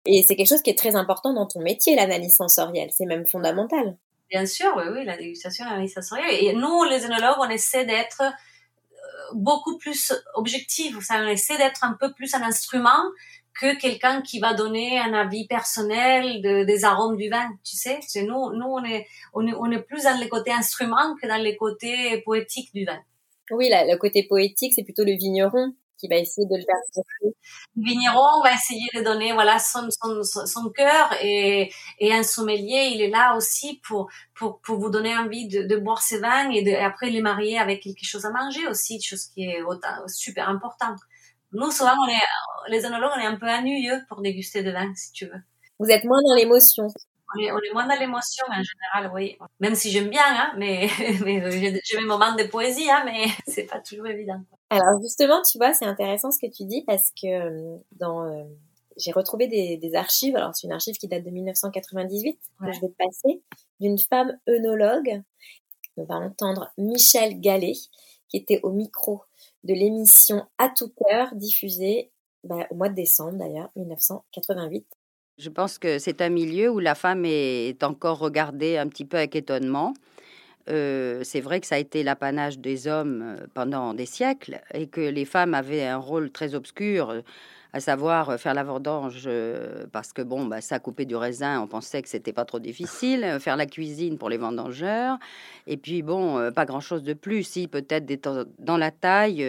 Et 0.06 0.24
c'est 0.28 0.36
quelque 0.36 0.50
chose 0.50 0.62
qui 0.62 0.70
est 0.70 0.78
très 0.78 0.96
important 0.96 1.34
dans 1.34 1.48
ton 1.48 1.62
métier, 1.62 1.96
l'analyse 1.96 2.36
sensorielle. 2.36 2.90
C'est 2.92 3.06
même 3.06 3.26
fondamental. 3.26 3.98
Bien 4.30 4.46
sûr, 4.46 4.74
oui, 4.76 4.84
oui, 4.92 5.06
la 5.06 5.18
dégustation, 5.18 5.66
l'analyse 5.66 5.94
sensorielle. 5.94 6.44
Et 6.44 6.54
nous, 6.54 6.84
les 6.84 7.06
œnologues, 7.06 7.38
on 7.40 7.50
essaie 7.50 7.86
d'être 7.86 8.24
beaucoup 9.34 9.78
plus 9.78 10.14
objectif. 10.34 10.96
On 11.10 11.28
essaie 11.28 11.58
d'être 11.58 11.84
un 11.84 11.94
peu 11.94 12.14
plus 12.14 12.34
un 12.34 12.42
instrument 12.42 13.04
que 13.60 13.80
quelqu'un 13.80 14.22
qui 14.22 14.40
va 14.40 14.54
donner 14.54 15.00
un 15.00 15.14
avis 15.14 15.48
personnel 15.48 16.42
de, 16.42 16.64
des 16.66 16.84
arômes 16.84 17.16
du 17.16 17.30
vin. 17.30 17.50
Tu 17.64 17.78
sais, 17.78 18.00
c'est 18.06 18.24
nous, 18.24 18.52
nous 18.54 18.66
on 18.66 18.84
est, 18.84 19.08
on 19.34 19.72
est, 19.72 19.82
plus 19.82 20.04
dans 20.04 20.20
les 20.20 20.28
côtés 20.28 20.52
instruments 20.52 21.16
que 21.22 21.28
dans 21.28 21.42
les 21.42 21.56
côtés 21.56 22.22
poétiques 22.22 22.74
du 22.74 22.86
vin. 22.86 23.00
Oui, 23.52 23.70
le 23.72 23.96
côté 23.98 24.24
poétique, 24.24 24.74
c'est 24.76 24.84
plutôt 24.84 25.06
le 25.06 25.14
vigneron 25.14 25.74
qui 25.98 26.08
va 26.08 26.18
essayer 26.18 26.48
de 26.48 26.56
le 26.56 26.64
faire 26.64 27.04
Le 27.76 27.84
vigneron 27.84 28.42
va 28.44 28.54
essayer 28.54 28.88
de 28.96 29.04
donner 29.04 29.34
voilà 29.34 29.60
son 29.60 29.88
son 29.92 30.24
son 30.24 30.70
cœur 30.70 31.14
et 31.22 31.72
et 32.00 32.14
un 32.14 32.24
sommelier 32.24 32.92
il 32.94 33.02
est 33.02 33.10
là 33.10 33.36
aussi 33.36 33.80
pour 33.88 34.10
pour 34.36 34.60
pour 34.62 34.78
vous 34.80 34.90
donner 34.90 35.16
envie 35.18 35.48
de, 35.48 35.64
de 35.64 35.78
boire 35.78 36.02
ses 36.02 36.20
vins 36.20 36.50
et, 36.52 36.64
de, 36.64 36.70
et 36.70 36.76
après 36.78 37.10
les 37.10 37.22
marier 37.22 37.58
avec 37.60 37.82
quelque 37.84 38.04
chose 38.04 38.26
à 38.26 38.32
manger 38.32 38.68
aussi 38.68 39.02
chose 39.02 39.26
qui 39.28 39.46
est 39.46 39.62
super 40.08 40.50
important. 40.50 40.96
Nous 41.54 41.72
souvent 41.72 41.94
on 42.06 42.10
est 42.10 42.72
les 42.72 42.86
œnologues 42.86 43.12
on 43.16 43.20
est 43.20 43.26
un 43.26 43.38
peu 43.38 43.50
ennuyeux 43.50 44.00
pour 44.10 44.22
déguster 44.22 44.64
de 44.64 44.72
vin 44.72 44.94
si 44.96 45.12
tu 45.14 45.26
veux. 45.26 45.42
Vous 45.80 45.90
êtes 45.90 46.06
moins 46.06 46.22
dans 46.28 46.36
l'émotion. 46.36 46.88
On 47.34 47.40
est, 47.40 47.52
on 47.52 47.58
est, 47.58 47.74
moins 47.74 47.88
dans 47.88 48.00
l'émotion 48.00 48.46
en 48.50 48.62
général, 48.62 49.12
oui. 49.14 49.38
Même 49.60 49.76
si 49.76 49.90
j'aime 49.90 50.10
bien, 50.10 50.24
hein, 50.26 50.54
mais, 50.58 50.88
mais 51.24 51.50
j'ai 51.52 51.98
mes 51.98 52.06
moments 52.06 52.36
de 52.36 52.44
poésie, 52.44 52.90
hein, 52.90 53.04
mais 53.06 53.26
c'est 53.48 53.64
pas 53.64 53.80
toujours 53.80 54.08
évident. 54.08 54.40
Alors 54.70 55.02
justement, 55.02 55.42
tu 55.42 55.58
vois, 55.58 55.74
c'est 55.74 55.86
intéressant 55.86 56.32
ce 56.32 56.40
que 56.40 56.52
tu 56.52 56.66
dis 56.66 56.84
parce 56.84 57.12
que 57.12 57.28
euh, 57.28 57.78
dans 57.94 58.26
euh, 58.26 58.44
j'ai 58.98 59.12
retrouvé 59.12 59.48
des, 59.48 59.78
des, 59.78 59.96
archives. 59.96 60.36
Alors 60.36 60.56
c'est 60.56 60.68
une 60.68 60.74
archive 60.74 60.96
qui 60.96 61.08
date 61.08 61.24
de 61.24 61.30
1998 61.30 62.40
que 62.60 62.72
je 62.72 62.82
vais 62.82 62.88
te 62.88 62.94
passer 62.94 63.42
d'une 63.80 63.98
femme 63.98 64.38
œnologue. 64.48 65.22
On 65.98 66.04
va 66.04 66.16
entendre 66.16 66.72
Michel 66.78 67.40
Gallet 67.40 67.74
qui 68.28 68.38
était 68.38 68.60
au 68.64 68.72
micro 68.72 69.24
de 69.64 69.74
l'émission 69.74 70.46
À 70.58 70.70
tout 70.70 70.92
cœur 71.08 71.34
diffusée 71.36 72.12
bah, 72.44 72.68
au 72.70 72.76
mois 72.76 72.90
de 72.90 72.96
décembre 72.96 73.38
d'ailleurs 73.38 73.70
1988. 73.76 74.86
Je 75.38 75.50
pense 75.50 75.78
que 75.78 76.00
c'est 76.00 76.22
un 76.22 76.30
milieu 76.30 76.70
où 76.70 76.80
la 76.80 76.96
femme 76.96 77.26
est 77.26 77.84
encore 77.84 78.20
regardée 78.20 78.78
un 78.78 78.88
petit 78.88 79.04
peu 79.04 79.18
avec 79.18 79.36
étonnement. 79.36 79.94
Euh, 80.70 81.22
c'est 81.24 81.42
vrai 81.42 81.60
que 81.60 81.68
ça 81.68 81.76
a 81.76 81.78
été 81.78 82.04
l'apanage 82.04 82.58
des 82.58 82.88
hommes 82.88 83.22
euh, 83.22 83.46
pendant 83.54 83.94
des 83.94 84.06
siècles 84.06 84.62
et 84.74 84.88
que 84.88 85.02
les 85.02 85.26
femmes 85.26 85.54
avaient 85.54 85.86
un 85.86 85.98
rôle 85.98 86.32
très 86.32 86.56
obscur, 86.56 87.22
à 87.74 87.80
savoir 87.80 88.40
faire 88.40 88.56
la 88.56 88.64
vendange 88.64 89.26
euh, 89.28 89.86
parce 89.92 90.12
que 90.12 90.24
bon, 90.24 90.46
bah, 90.46 90.62
ça 90.62 90.80
coupait 90.80 91.06
du 91.06 91.16
raisin, 91.16 91.62
on 91.62 91.68
pensait 91.68 92.02
que 92.02 92.10
c'était 92.10 92.34
pas 92.34 92.46
trop 92.46 92.60
difficile, 92.60 93.38
faire 93.40 93.58
la 93.58 93.68
cuisine 93.68 94.18
pour 94.18 94.30
les 94.30 94.38
vendangeurs, 94.38 95.20
et 95.68 95.78
puis 95.78 96.02
bon, 96.02 96.52
pas 96.54 96.66
grand 96.66 96.80
chose 96.80 97.04
de 97.04 97.14
plus, 97.14 97.44
si 97.44 97.68
peut-être 97.68 98.48
dans 98.58 98.78
la 98.78 98.90
taille, 98.90 99.46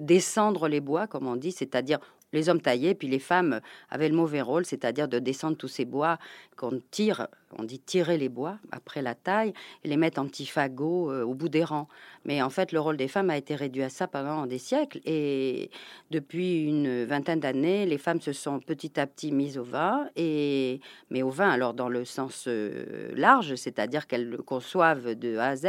descendre 0.00 0.68
les 0.68 0.80
bois, 0.80 1.06
comme 1.08 1.26
on 1.26 1.36
dit, 1.36 1.52
c'est-à-dire 1.52 1.98
les 2.32 2.48
hommes 2.48 2.60
taillaient, 2.60 2.94
puis 2.94 3.08
les 3.08 3.18
femmes 3.18 3.60
avaient 3.90 4.08
le 4.08 4.14
mauvais 4.14 4.40
rôle, 4.40 4.64
c'est-à-dire 4.64 5.08
de 5.08 5.18
descendre 5.18 5.56
tous 5.56 5.68
ces 5.68 5.84
bois 5.84 6.18
qu'on 6.56 6.80
tire, 6.90 7.26
on 7.58 7.64
dit 7.64 7.78
tirer 7.78 8.18
les 8.18 8.28
bois 8.28 8.58
après 8.70 9.02
la 9.02 9.14
taille, 9.14 9.52
et 9.84 9.88
les 9.88 9.96
mettre 9.96 10.20
en 10.20 10.26
petits 10.26 10.46
fagots 10.46 11.10
euh, 11.10 11.22
au 11.22 11.34
bout 11.34 11.48
des 11.48 11.64
rangs. 11.64 11.88
Mais 12.24 12.42
en 12.42 12.50
fait, 12.50 12.72
le 12.72 12.80
rôle 12.80 12.96
des 12.96 13.08
femmes 13.08 13.30
a 13.30 13.36
été 13.36 13.54
réduit 13.54 13.82
à 13.82 13.88
ça 13.88 14.06
pendant 14.06 14.46
des 14.46 14.58
siècles, 14.58 15.00
et 15.04 15.70
depuis 16.10 16.62
une 16.62 17.04
vingtaine 17.04 17.40
d'années, 17.40 17.86
les 17.86 17.98
femmes 17.98 18.20
se 18.20 18.32
sont 18.32 18.60
petit 18.60 19.00
à 19.00 19.06
petit 19.06 19.32
mises 19.32 19.58
au 19.58 19.64
vin, 19.64 20.08
et 20.16 20.80
mais 21.10 21.22
au 21.22 21.30
vin 21.30 21.50
alors 21.50 21.74
dans 21.74 21.88
le 21.88 22.04
sens 22.04 22.44
euh, 22.46 23.10
large, 23.14 23.54
c'est-à-dire 23.54 24.06
qu'elles 24.06 24.28
le 24.28 24.38
conçoivent 24.38 25.14
de 25.14 25.36
A 25.36 25.48
à 25.48 25.56
Z 25.56 25.66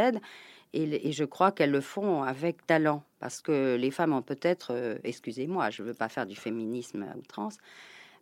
et, 0.73 1.12
je 1.12 1.23
crois 1.25 1.51
qu'elles 1.51 1.71
le 1.71 1.81
font 1.81 2.23
avec 2.23 2.65
talent, 2.65 3.03
parce 3.19 3.41
que 3.41 3.75
les 3.75 3.91
femmes 3.91 4.13
ont 4.13 4.21
peut-être, 4.21 4.71
euh, 4.73 4.97
excusez-moi, 5.03 5.69
je 5.69 5.81
ne 5.81 5.88
veux 5.88 5.93
pas 5.93 6.10
faire 6.10 6.25
du 6.25 6.36
féminisme 6.36 7.03
à 7.03 7.17
outrance, 7.17 7.57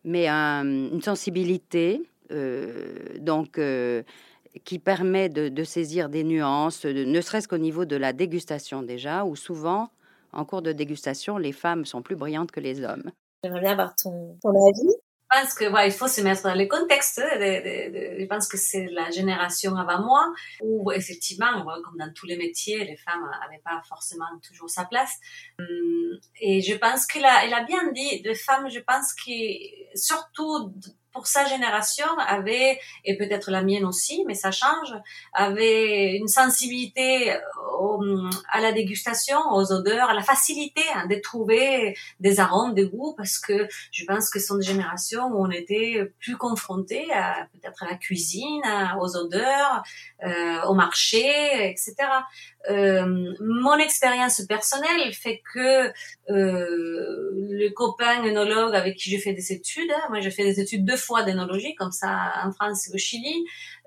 mais 0.04 0.28
une 0.28 1.02
sensibilité, 1.02 2.02
euh, 2.32 2.94
donc, 3.18 3.58
euh, 3.58 4.02
qui 4.64 4.80
permet 4.80 5.28
de, 5.28 5.64
saisir 5.64 6.08
des 6.08 6.24
nuances, 6.24 6.84
ne 6.84 7.20
serait-ce 7.20 7.46
qu'au 7.46 7.58
niveau 7.58 7.84
de 7.84 7.96
la 7.96 8.12
dégustation 8.12 8.82
déjà, 8.82 9.24
où 9.24 9.36
souvent, 9.36 9.90
en 10.32 10.44
cours 10.44 10.62
de 10.62 10.72
dégustation, 10.72 11.38
les 11.38 11.52
femmes 11.52 11.84
sont 11.84 12.02
plus 12.02 12.16
brillantes 12.16 12.50
que 12.50 12.60
les 12.60 12.82
hommes. 12.82 13.10
J'aimerais 13.44 13.60
bien 13.60 13.72
avoir 13.72 13.94
ton, 13.94 14.36
ton 14.42 14.50
avis 14.50 14.99
pense 15.30 15.54
que 15.54 15.70
ouais, 15.70 15.88
il 15.88 15.92
faut 15.92 16.08
se 16.08 16.20
mettre 16.20 16.42
dans 16.42 16.54
le 16.54 16.66
contexte. 16.66 17.20
Je 17.20 18.26
pense 18.26 18.48
que 18.48 18.56
c'est 18.56 18.86
la 18.86 19.10
génération 19.10 19.76
avant 19.76 20.02
moi 20.02 20.32
où 20.60 20.90
effectivement, 20.92 21.64
comme 21.84 21.96
dans 21.98 22.12
tous 22.12 22.26
les 22.26 22.36
métiers, 22.36 22.84
les 22.84 22.96
femmes 22.96 23.22
n'avaient 23.40 23.62
pas 23.64 23.80
forcément 23.88 24.26
toujours 24.46 24.70
sa 24.70 24.84
place. 24.84 25.14
Hum, 25.58 26.18
et 26.40 26.60
je 26.60 26.74
pense 26.74 27.06
qu'elle 27.06 27.24
a, 27.24 27.38
a 27.38 27.64
bien 27.64 27.92
dit, 27.92 28.22
de 28.22 28.34
femmes, 28.34 28.68
je 28.70 28.80
pense 28.80 29.14
que 29.14 29.30
surtout 29.94 30.74
pour 31.12 31.26
sa 31.26 31.44
génération 31.46 32.06
avait 32.26 32.78
et 33.04 33.16
peut-être 33.16 33.50
la 33.50 33.62
mienne 33.62 33.84
aussi 33.84 34.24
mais 34.26 34.34
ça 34.34 34.50
change 34.50 34.94
avait 35.32 36.16
une 36.16 36.28
sensibilité 36.28 37.36
à 38.52 38.60
la 38.60 38.72
dégustation 38.72 39.38
aux 39.52 39.72
odeurs 39.72 40.10
à 40.10 40.14
la 40.14 40.22
facilité 40.22 40.82
hein, 40.94 41.06
de 41.06 41.16
trouver 41.16 41.96
des 42.20 42.40
arômes 42.40 42.74
des 42.74 42.86
goûts 42.86 43.14
parce 43.16 43.38
que 43.38 43.68
je 43.90 44.04
pense 44.04 44.30
que 44.30 44.38
ce 44.38 44.46
sont 44.46 44.56
des 44.56 44.66
générations 44.66 45.26
où 45.26 45.44
on 45.44 45.50
était 45.50 46.12
plus 46.20 46.36
confrontés 46.36 47.12
à 47.12 47.48
peut-être 47.52 47.82
à 47.82 47.90
la 47.90 47.96
cuisine 47.96 48.62
aux 49.00 49.16
odeurs 49.16 49.82
euh, 50.24 50.62
au 50.64 50.74
marché 50.74 51.24
etc 51.70 51.94
euh, 52.68 53.34
mon 53.40 53.76
expérience 53.78 54.42
personnelle 54.42 55.12
fait 55.14 55.40
que 55.54 55.86
euh, 56.28 57.30
le 57.48 57.68
copain 57.70 58.22
œnologue 58.24 58.74
avec 58.74 58.96
qui 58.96 59.10
j'ai 59.10 59.18
fait 59.18 59.32
des 59.32 59.52
études, 59.52 59.90
hein, 59.90 60.02
moi 60.10 60.20
j'ai 60.20 60.30
fait 60.30 60.44
des 60.44 60.60
études 60.60 60.84
deux 60.84 60.96
fois 61.00 61.22
d'énologie, 61.22 61.74
comme 61.74 61.92
ça 61.92 62.32
en 62.44 62.52
France 62.52 62.88
et 62.88 62.94
au 62.94 62.98
Chili, 62.98 63.34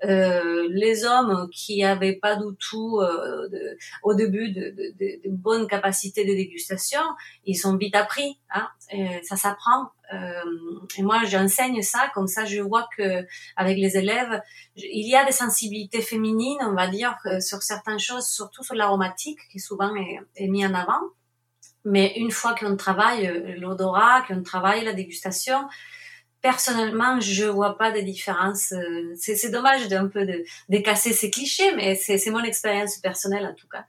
euh, 0.04 0.68
les 0.70 1.04
hommes 1.04 1.48
qui 1.50 1.82
avaient 1.82 2.16
pas 2.16 2.36
du 2.36 2.44
tout 2.58 3.00
euh, 3.00 3.48
au 4.02 4.14
début 4.14 4.52
de, 4.52 4.74
bonnes 5.28 5.66
capacités 5.66 6.24
de 6.24 6.34
dégustation, 6.34 7.00
ils 7.44 7.54
sont 7.54 7.76
vite 7.76 7.94
appris, 7.96 8.38
hein, 8.52 8.68
ça 9.22 9.36
s'apprend. 9.36 9.90
Euh, 10.12 10.42
et 10.98 11.02
moi, 11.02 11.22
j'enseigne 11.24 11.80
ça, 11.82 12.10
comme 12.14 12.26
ça, 12.26 12.44
je 12.44 12.60
vois 12.60 12.86
que 12.96 13.24
avec 13.56 13.78
les 13.78 13.96
élèves, 13.96 14.42
il 14.76 15.08
y 15.08 15.16
a 15.16 15.24
des 15.24 15.32
sensibilités 15.32 16.02
féminines, 16.02 16.58
on 16.60 16.74
va 16.74 16.88
dire, 16.88 17.16
sur 17.40 17.62
certaines 17.62 18.00
choses, 18.00 18.26
surtout 18.26 18.62
sur 18.62 18.74
l'aromatique, 18.74 19.38
qui 19.50 19.58
souvent 19.58 19.94
est, 19.96 20.20
est, 20.36 20.48
mis 20.48 20.66
en 20.66 20.74
avant. 20.74 21.00
Mais 21.86 22.14
une 22.16 22.30
fois 22.30 22.54
qu'on 22.54 22.76
travaille 22.76 23.58
l'odorat, 23.58 24.22
qu'on 24.26 24.42
travaille 24.42 24.84
la 24.84 24.92
dégustation, 24.92 25.66
personnellement, 26.44 27.20
je 27.20 27.46
vois 27.46 27.78
pas 27.78 27.90
de 27.90 28.00
différence. 28.00 28.72
Euh, 28.72 29.14
c'est 29.16 29.50
dommage 29.50 29.88
d'un 29.88 30.08
peu 30.08 30.26
de, 30.26 30.44
de 30.68 30.78
casser 30.78 31.14
ces 31.14 31.30
clichés, 31.30 31.74
mais 31.74 31.94
c'est 31.94 32.30
mon 32.30 32.44
expérience 32.44 32.98
personnelle 32.98 33.46
en 33.46 33.54
tout 33.54 33.66
cas. 33.66 33.86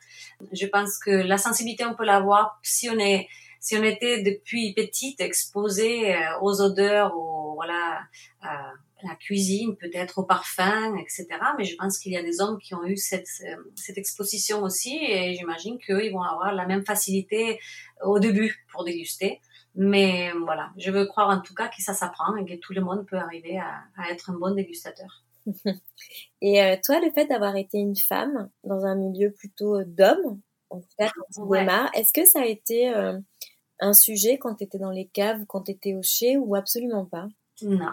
Je 0.54 0.66
pense 0.66 0.98
que 0.98 1.12
la 1.12 1.38
sensibilité, 1.38 1.84
on 1.84 1.96
peut 1.96 2.06
l'avoir 2.06 2.58
si 2.64 2.90
on 2.90 2.98
est 2.98 3.28
si 3.60 3.76
on 3.76 3.84
était 3.84 4.22
depuis 4.22 4.74
petite 4.74 5.20
exposé 5.20 6.16
euh, 6.16 6.20
aux 6.42 6.62
odeurs, 6.62 7.18
aux, 7.18 7.56
voilà, 7.56 8.04
à 8.42 8.72
la 9.04 9.16
cuisine, 9.16 9.76
peut-être 9.76 10.20
au 10.20 10.24
parfum, 10.24 10.96
etc. 10.96 11.28
Mais 11.58 11.66
je 11.66 11.76
pense 11.76 12.00
qu'il 12.00 12.14
y 12.14 12.18
a 12.18 12.24
des 12.24 12.40
hommes 12.40 12.60
qui 12.60 12.74
ont 12.74 12.86
eu 12.86 12.96
cette, 12.96 13.28
cette 13.76 13.98
exposition 13.98 14.64
aussi 14.64 14.96
et 14.96 15.34
j'imagine 15.36 15.78
qu'ils 15.78 16.14
vont 16.14 16.22
avoir 16.22 16.54
la 16.54 16.66
même 16.66 16.86
facilité 16.86 17.60
au 18.02 18.18
début 18.20 18.66
pour 18.72 18.86
déguster. 18.86 19.42
Mais 19.76 20.32
voilà, 20.32 20.72
je 20.78 20.90
veux 20.90 21.06
croire 21.06 21.30
en 21.30 21.42
tout 21.42 21.54
cas 21.54 21.68
que 21.68 21.82
ça 21.82 21.94
s'apprend 21.94 22.36
et 22.38 22.46
que 22.46 22.56
tout 22.56 22.74
le 22.74 22.82
monde 22.82 23.06
peut 23.06 23.18
arriver 23.18 23.58
à, 23.58 23.84
à 23.98 24.10
être 24.10 24.30
un 24.30 24.34
bon 24.34 24.56
dégustateur. 24.56 25.24
Et 26.42 26.62
euh, 26.62 26.76
toi, 26.84 27.00
le 27.00 27.12
fait 27.12 27.26
d'avoir 27.26 27.56
été 27.56 27.78
une 27.78 27.96
femme 27.96 28.50
dans 28.64 28.86
un 28.86 28.96
milieu 28.96 29.32
plutôt 29.32 29.84
d'hommes, 29.84 30.40
en 30.70 30.80
tout 30.80 30.88
cas 30.98 31.12
est-ce 31.94 32.14
que 32.14 32.26
ça 32.26 32.42
a 32.42 32.46
été 32.46 32.94
euh, 32.94 33.20
un 33.80 33.94
sujet 33.94 34.38
quand 34.38 34.56
tu 34.56 34.64
étais 34.64 34.80
dans 34.80 34.92
les 34.92 35.08
caves, 35.08 35.46
quand 35.48 35.64
tu 35.64 35.72
étais 35.72 35.94
au 35.94 36.02
chez 36.02 36.38
ou 36.38 36.56
absolument 36.56 37.06
pas? 37.06 37.28
Non. 37.62 37.92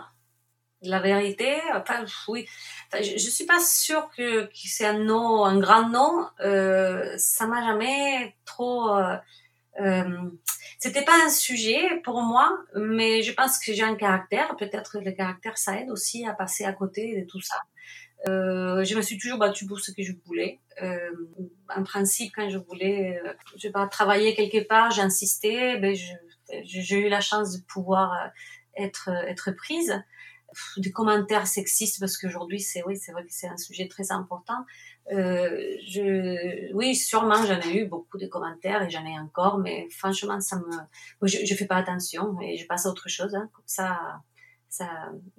La 0.84 0.98
vérité, 0.98 1.60
enfin, 1.74 2.04
oui. 2.26 2.46
je, 2.92 3.12
je 3.12 3.30
suis 3.30 3.46
pas 3.46 3.60
sûre 3.60 4.10
que, 4.16 4.46
que 4.46 4.50
c'est 4.52 4.86
un 4.86 4.98
nom, 4.98 5.44
un 5.44 5.60
grand 5.60 5.88
nom. 5.88 6.26
Euh, 6.40 7.14
ça 7.18 7.46
m'a 7.46 7.64
jamais 7.64 8.34
trop. 8.44 8.96
Euh, 8.96 9.16
euh, 9.80 10.30
c'était 10.78 11.04
pas 11.04 11.24
un 11.24 11.30
sujet 11.30 12.00
pour 12.04 12.20
moi, 12.22 12.58
mais 12.74 13.22
je 13.22 13.32
pense 13.32 13.58
que 13.58 13.72
j'ai 13.72 13.82
un 13.82 13.94
caractère. 13.94 14.56
Peut-être 14.56 14.98
le 15.00 15.12
caractère 15.12 15.56
ça 15.56 15.80
aide 15.80 15.90
aussi 15.90 16.26
à 16.26 16.32
passer 16.32 16.64
à 16.64 16.72
côté 16.72 17.20
de 17.20 17.26
tout 17.26 17.40
ça. 17.40 17.56
Euh, 18.28 18.84
je 18.84 18.94
me 18.94 19.02
suis 19.02 19.18
toujours 19.18 19.38
battue 19.38 19.66
pour 19.66 19.80
ce 19.80 19.90
que 19.90 20.02
je 20.02 20.12
voulais. 20.26 20.60
Euh, 20.82 21.10
en 21.74 21.82
principe, 21.82 22.32
quand 22.34 22.48
je 22.48 22.58
voulais, 22.58 23.20
euh, 23.24 23.32
je 23.56 23.62
sais 23.62 23.70
pas, 23.70 23.86
travailler 23.88 24.34
quelque 24.34 24.66
part, 24.66 24.90
j'insistais. 24.90 25.78
Ben, 25.78 25.96
j'ai 26.64 26.98
eu 26.98 27.08
la 27.08 27.20
chance 27.20 27.58
de 27.58 27.64
pouvoir 27.64 28.12
euh, 28.12 28.28
être 28.84 29.08
être 29.26 29.50
prise. 29.52 30.02
Des 30.76 30.92
commentaires 30.92 31.46
sexistes 31.46 32.00
parce 32.00 32.16
qu'aujourd'hui, 32.16 32.60
c'est 32.60 32.84
oui, 32.84 32.96
c'est 32.96 33.12
vrai 33.12 33.24
que 33.24 33.32
c'est 33.32 33.48
un 33.48 33.56
sujet 33.56 33.88
très 33.88 34.12
important. 34.12 34.64
Euh, 35.10 35.76
je, 35.88 36.72
oui, 36.74 36.94
sûrement, 36.94 37.44
j'en 37.46 37.60
ai 37.60 37.76
eu 37.76 37.86
beaucoup 37.86 38.18
de 38.18 38.26
commentaires 38.26 38.82
et 38.82 38.90
j'en 38.90 39.04
ai 39.04 39.18
encore, 39.18 39.58
mais 39.58 39.88
franchement, 39.90 40.40
ça 40.40 40.56
me, 40.56 41.26
je, 41.26 41.38
je 41.44 41.54
fais 41.54 41.66
pas 41.66 41.76
attention 41.76 42.40
et 42.40 42.56
je 42.56 42.66
passe 42.66 42.86
à 42.86 42.90
autre 42.90 43.08
chose. 43.08 43.34
Hein, 43.34 43.48
comme 43.52 43.64
ça, 43.66 44.22
ça, 44.68 44.88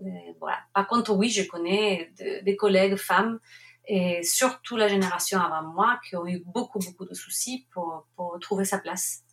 euh, 0.01 0.09
voilà. 0.39 0.59
Par 0.73 0.87
contre, 0.87 1.13
oui, 1.15 1.29
je 1.29 1.43
connais 1.43 2.11
des 2.43 2.55
collègues 2.55 2.95
femmes 2.95 3.39
et 3.85 4.23
surtout 4.23 4.77
la 4.77 4.87
génération 4.87 5.39
avant 5.39 5.67
moi 5.69 5.99
qui 6.07 6.15
ont 6.15 6.25
eu 6.27 6.39
beaucoup, 6.45 6.79
beaucoup 6.79 7.05
de 7.05 7.13
soucis 7.13 7.67
pour, 7.73 8.07
pour 8.15 8.37
trouver 8.39 8.65
sa 8.65 8.79
place. 8.79 9.23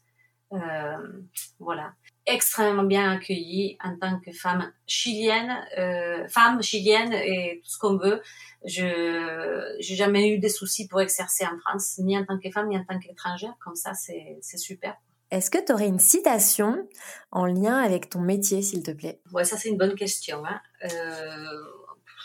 voilà 1.59 1.95
extrêmement 2.27 2.83
bien 2.83 3.13
accueillie 3.13 3.77
en 3.83 3.97
tant 3.99 4.21
que 4.21 4.33
femme 4.33 4.73
chilienne, 4.87 5.57
euh, 5.79 6.27
femme 6.29 6.63
chilienne 6.63 7.13
et 7.13 7.61
tout 7.65 7.71
ce 7.71 7.79
qu'on 7.79 7.97
veut. 7.97 8.21
Je 8.65 9.77
j'ai 9.81 9.95
jamais 9.95 10.29
eu 10.29 10.39
des 10.39 10.49
soucis 10.49 10.87
pour 10.87 11.01
exercer 11.01 11.45
en 11.45 11.59
France, 11.59 11.99
ni 11.99 12.17
en 12.17 12.25
tant 12.25 12.39
que 12.39 12.51
femme, 12.51 12.69
ni 12.69 12.77
en 12.77 12.85
tant 12.85 12.99
qu'étrangère. 12.99 13.55
Comme 13.65 13.75
ça, 13.75 13.93
c'est 13.95 14.59
super. 14.59 14.97
Est-ce 15.31 15.51
que 15.51 15.65
tu 15.65 15.73
aurais 15.73 15.87
une 15.87 16.01
citation 16.01 16.89
en 17.31 17.47
lien 17.47 17.77
avec 17.77 18.11
ton 18.11 18.21
métier, 18.21 18.63
s'il 18.63 18.83
te 18.83 18.91
plaît? 18.91 19.21
Ouais, 19.33 19.45
ça 19.45 19.57
c'est 19.57 19.69
une 19.69 19.79
bonne 19.79 19.95
question. 19.95 20.45
Hein. 20.45 20.61
Euh, 20.85 21.47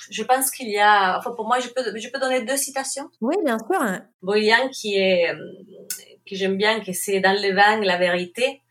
je 0.10 0.24
pense 0.24 0.50
qu'il 0.50 0.70
y 0.70 0.80
a, 0.80 1.18
enfin 1.18 1.32
pour 1.32 1.48
moi, 1.48 1.60
je 1.60 1.70
peux, 1.70 1.84
je 1.98 2.10
peux 2.10 2.20
donner 2.20 2.44
deux 2.44 2.58
citations. 2.58 3.10
Oui, 3.22 3.36
bien 3.46 3.58
sûr. 3.60 3.80
Bon, 4.24 4.34
il 4.34 4.46
y 4.46 4.52
a 4.52 4.64
un 4.64 4.70
qui 4.70 4.96
est, 4.96 5.32
que 6.28 6.36
j'aime 6.36 6.58
bien, 6.58 6.80
que 6.80 6.94
c'est 6.94 7.20
dans 7.20 7.34
le 7.34 7.54
vin 7.54 7.80
la 7.82 7.98
vérité. 7.98 8.62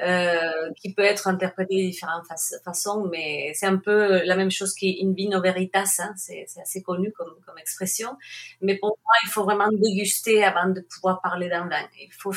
Euh, 0.00 0.72
qui 0.80 0.94
peut 0.94 1.02
être 1.02 1.28
interprété 1.28 1.76
de 1.76 1.90
différentes 1.90 2.24
façons, 2.64 3.06
mais 3.12 3.52
c'est 3.54 3.66
un 3.66 3.76
peu 3.76 4.24
la 4.24 4.36
même 4.36 4.50
chose 4.50 4.72
qu'in 4.74 5.12
vino 5.14 5.38
veritas, 5.42 5.98
hein, 5.98 6.14
c'est 6.16 6.46
assez 6.62 6.82
connu 6.82 7.12
comme, 7.12 7.36
expression. 7.60 8.16
Mais 8.62 8.78
pour 8.78 8.88
moi, 9.04 9.14
il 9.24 9.28
faut 9.28 9.44
vraiment 9.44 9.68
déguster 9.70 10.42
avant 10.42 10.70
de 10.70 10.80
pouvoir 10.80 11.20
parler 11.20 11.50
d'un 11.50 11.68
vin. 11.68 11.86
Il 12.00 12.10
faut 12.10 12.32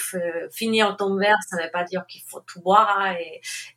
finir 0.52 0.98
ton 0.98 1.16
verre, 1.18 1.38
ça 1.48 1.56
ne 1.56 1.64
veut 1.64 1.72
pas 1.72 1.86
dire 1.86 2.06
qu'il 2.08 2.22
faut 2.28 2.42
tout 2.42 2.62
boire 2.62 3.00
hein, 3.00 3.16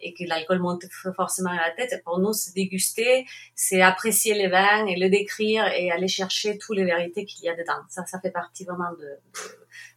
et, 0.01 0.12
que 0.12 0.25
l'alcool 0.25 0.59
monte 0.59 0.85
forcément 1.14 1.51
à 1.51 1.69
la 1.69 1.71
tête. 1.71 2.03
Pour 2.05 2.19
nous, 2.19 2.33
c'est 2.33 2.55
déguster, 2.55 3.27
c'est 3.55 3.81
apprécier 3.81 4.35
les 4.35 4.49
vins 4.49 4.87
et 4.87 4.97
le 4.97 5.09
décrire 5.09 5.69
et 5.69 5.93
aller 5.93 6.09
chercher 6.09 6.59
toutes 6.59 6.77
les 6.77 6.85
vérités 6.85 7.25
qu'il 7.25 7.45
y 7.45 7.49
a 7.49 7.55
dedans. 7.55 7.81
Ça, 7.88 8.05
ça 8.07 8.21
fait 8.21 8.33
partie 8.33 8.64
vraiment 8.64 8.91
de, 8.91 9.19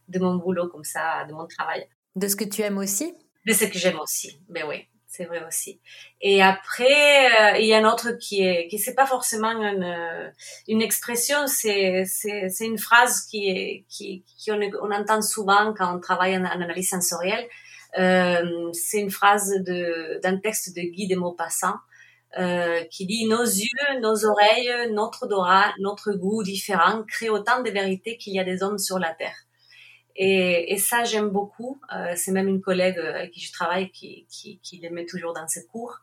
de 0.08 0.18
mon 0.20 0.36
boulot 0.36 0.68
comme 0.68 0.84
ça, 0.84 1.24
de 1.24 1.32
mon 1.32 1.48
travail. 1.48 1.88
De 2.14 2.28
ce 2.28 2.36
que 2.36 2.44
tu 2.44 2.62
aimes 2.62 2.78
aussi? 2.78 3.12
De 3.46 3.52
ce 3.52 3.64
que 3.64 3.78
j'aime 3.78 3.98
aussi. 3.98 4.38
Mais 4.48 4.62
oui, 4.62 4.86
c'est 5.06 5.24
vrai 5.24 5.44
aussi. 5.46 5.80
Et 6.20 6.42
après, 6.42 7.54
euh, 7.54 7.58
il 7.58 7.66
y 7.66 7.74
a 7.74 7.78
un 7.78 7.90
autre 7.90 8.12
qui 8.12 8.42
est, 8.42 8.68
qui 8.68 8.78
c'est 8.78 8.94
pas 8.94 9.06
forcément 9.06 9.50
une, 9.50 10.32
une 10.68 10.82
expression, 10.82 11.46
c'est, 11.46 12.04
c'est, 12.06 12.48
c'est 12.48 12.66
une 12.66 12.78
phrase 12.78 13.26
qui 13.30 13.50
est, 13.50 13.84
qui, 13.88 14.24
qui 14.38 14.50
on, 14.52 14.60
on, 14.82 14.90
entend 14.90 15.20
souvent 15.20 15.74
quand 15.76 15.94
on 15.94 16.00
travaille 16.00 16.36
en, 16.36 16.44
analyse 16.44 16.90
sensorielle. 16.90 17.46
Euh, 17.98 18.70
c'est 18.72 19.00
une 19.00 19.10
phrase 19.10 19.50
de, 19.66 20.18
d'un 20.22 20.38
texte 20.38 20.74
de 20.74 20.80
Guy 20.80 21.08
de 21.08 21.16
Maupassant. 21.16 21.74
Euh, 22.38 22.82
qui 22.84 23.04
dit 23.04 23.26
nos 23.26 23.44
yeux, 23.44 24.00
nos 24.00 24.24
oreilles, 24.24 24.90
notre 24.94 25.24
odorat, 25.24 25.74
notre 25.78 26.12
goût 26.12 26.42
différent 26.42 27.02
créent 27.06 27.28
autant 27.28 27.60
de 27.60 27.68
vérités 27.68 28.16
qu'il 28.16 28.32
y 28.32 28.40
a 28.40 28.44
des 28.44 28.62
hommes 28.62 28.78
sur 28.78 28.98
la 28.98 29.12
terre. 29.12 29.36
Et, 30.16 30.72
et 30.72 30.78
ça, 30.78 31.04
j'aime 31.04 31.28
beaucoup. 31.28 31.80
Euh, 31.94 32.12
c'est 32.16 32.32
même 32.32 32.48
une 32.48 32.60
collègue 32.60 32.98
euh, 32.98 33.14
avec 33.14 33.30
qui 33.30 33.40
je 33.40 33.52
travaille 33.52 33.90
qui, 33.90 34.26
qui, 34.28 34.58
qui 34.62 34.78
les 34.78 35.06
toujours 35.06 35.32
dans 35.32 35.48
ses 35.48 35.66
cours. 35.66 35.98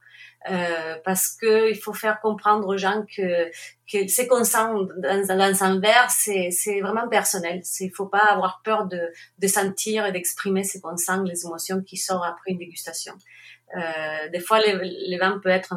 Euh, 0.49 0.95
parce 1.03 1.35
que 1.35 1.69
il 1.69 1.77
faut 1.77 1.93
faire 1.93 2.19
comprendre 2.21 2.67
aux 2.67 2.77
gens 2.77 3.03
que, 3.05 3.49
que 3.91 4.07
ce 4.07 4.21
qu'on 4.27 4.43
sent 4.43 4.57
dans, 4.97 5.37
dans 5.37 5.63
un 5.63 5.79
verre, 5.79 6.09
c'est, 6.09 6.79
vraiment 6.81 7.07
personnel. 7.07 7.61
Il 7.79 7.91
faut 7.91 8.07
pas 8.07 8.25
avoir 8.31 8.61
peur 8.63 8.87
de, 8.87 8.99
de 9.37 9.47
sentir 9.47 10.05
et 10.05 10.11
d'exprimer 10.11 10.63
ce 10.63 10.79
qu'on 10.79 10.97
sent, 10.97 11.23
les 11.25 11.45
émotions 11.45 11.81
qui 11.83 11.97
sortent 11.97 12.25
après 12.27 12.51
une 12.51 12.57
dégustation. 12.57 13.13
Euh, 13.77 14.29
des 14.29 14.39
fois, 14.39 14.59
les, 14.59 14.79
les 15.07 15.17
vins 15.17 15.39
peuvent 15.43 15.51
être, 15.51 15.75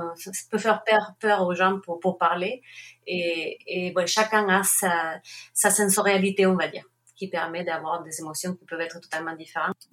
peut 0.50 0.58
faire 0.58 0.82
peur, 1.20 1.42
aux 1.42 1.54
gens 1.54 1.78
pour, 1.80 2.00
pour 2.00 2.16
parler. 2.16 2.62
Et, 3.06 3.58
et 3.66 3.92
ouais, 3.94 4.06
chacun 4.06 4.48
a 4.48 4.62
sa, 4.62 5.20
sa 5.52 5.70
sensorialité, 5.70 6.46
on 6.46 6.56
va 6.56 6.68
dire 6.68 6.84
qui 7.22 7.28
permet 7.28 7.62
d'avoir 7.62 8.02
des 8.02 8.18
émotions 8.18 8.52
qui 8.56 8.64
peuvent 8.64 8.80
être 8.80 8.98
totalement 8.98 9.36
différentes. 9.36 9.88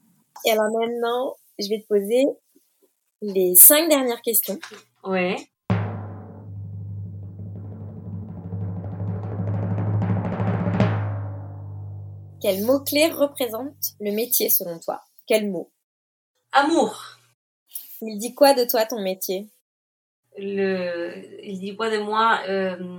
Et 0.48 0.52
alors 0.52 0.72
maintenant, 0.76 1.36
je 1.60 1.70
vais 1.70 1.80
te 1.80 1.86
poser 1.86 2.26
les 3.22 3.54
cinq 3.56 3.88
dernières 3.88 4.24
questions. 4.24 4.60
Oui. 5.04 5.36
Quel 12.42 12.64
mot-clé 12.66 13.12
représente 13.12 13.94
le 14.00 14.12
métier 14.12 14.50
selon 14.50 14.80
toi? 14.80 15.04
Quel 15.28 15.52
mot? 15.52 15.70
Amour. 16.52 17.20
Il 18.02 18.18
dit 18.18 18.34
quoi 18.34 18.56
de 18.56 18.64
toi 18.64 18.88
ton 18.88 19.04
métier? 19.04 19.52
Le... 20.36 21.14
Il 21.44 21.60
dit 21.60 21.76
quoi 21.76 21.92
de 21.92 22.00
moi? 22.00 22.40
Euh, 22.48 22.98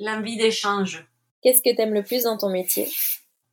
L'envie 0.00 0.38
d'échange. 0.38 1.06
Qu'est-ce 1.42 1.60
que 1.60 1.74
tu 1.74 1.82
aimes 1.82 1.92
le 1.92 2.02
plus 2.02 2.22
dans 2.22 2.38
ton 2.38 2.48
métier? 2.48 2.88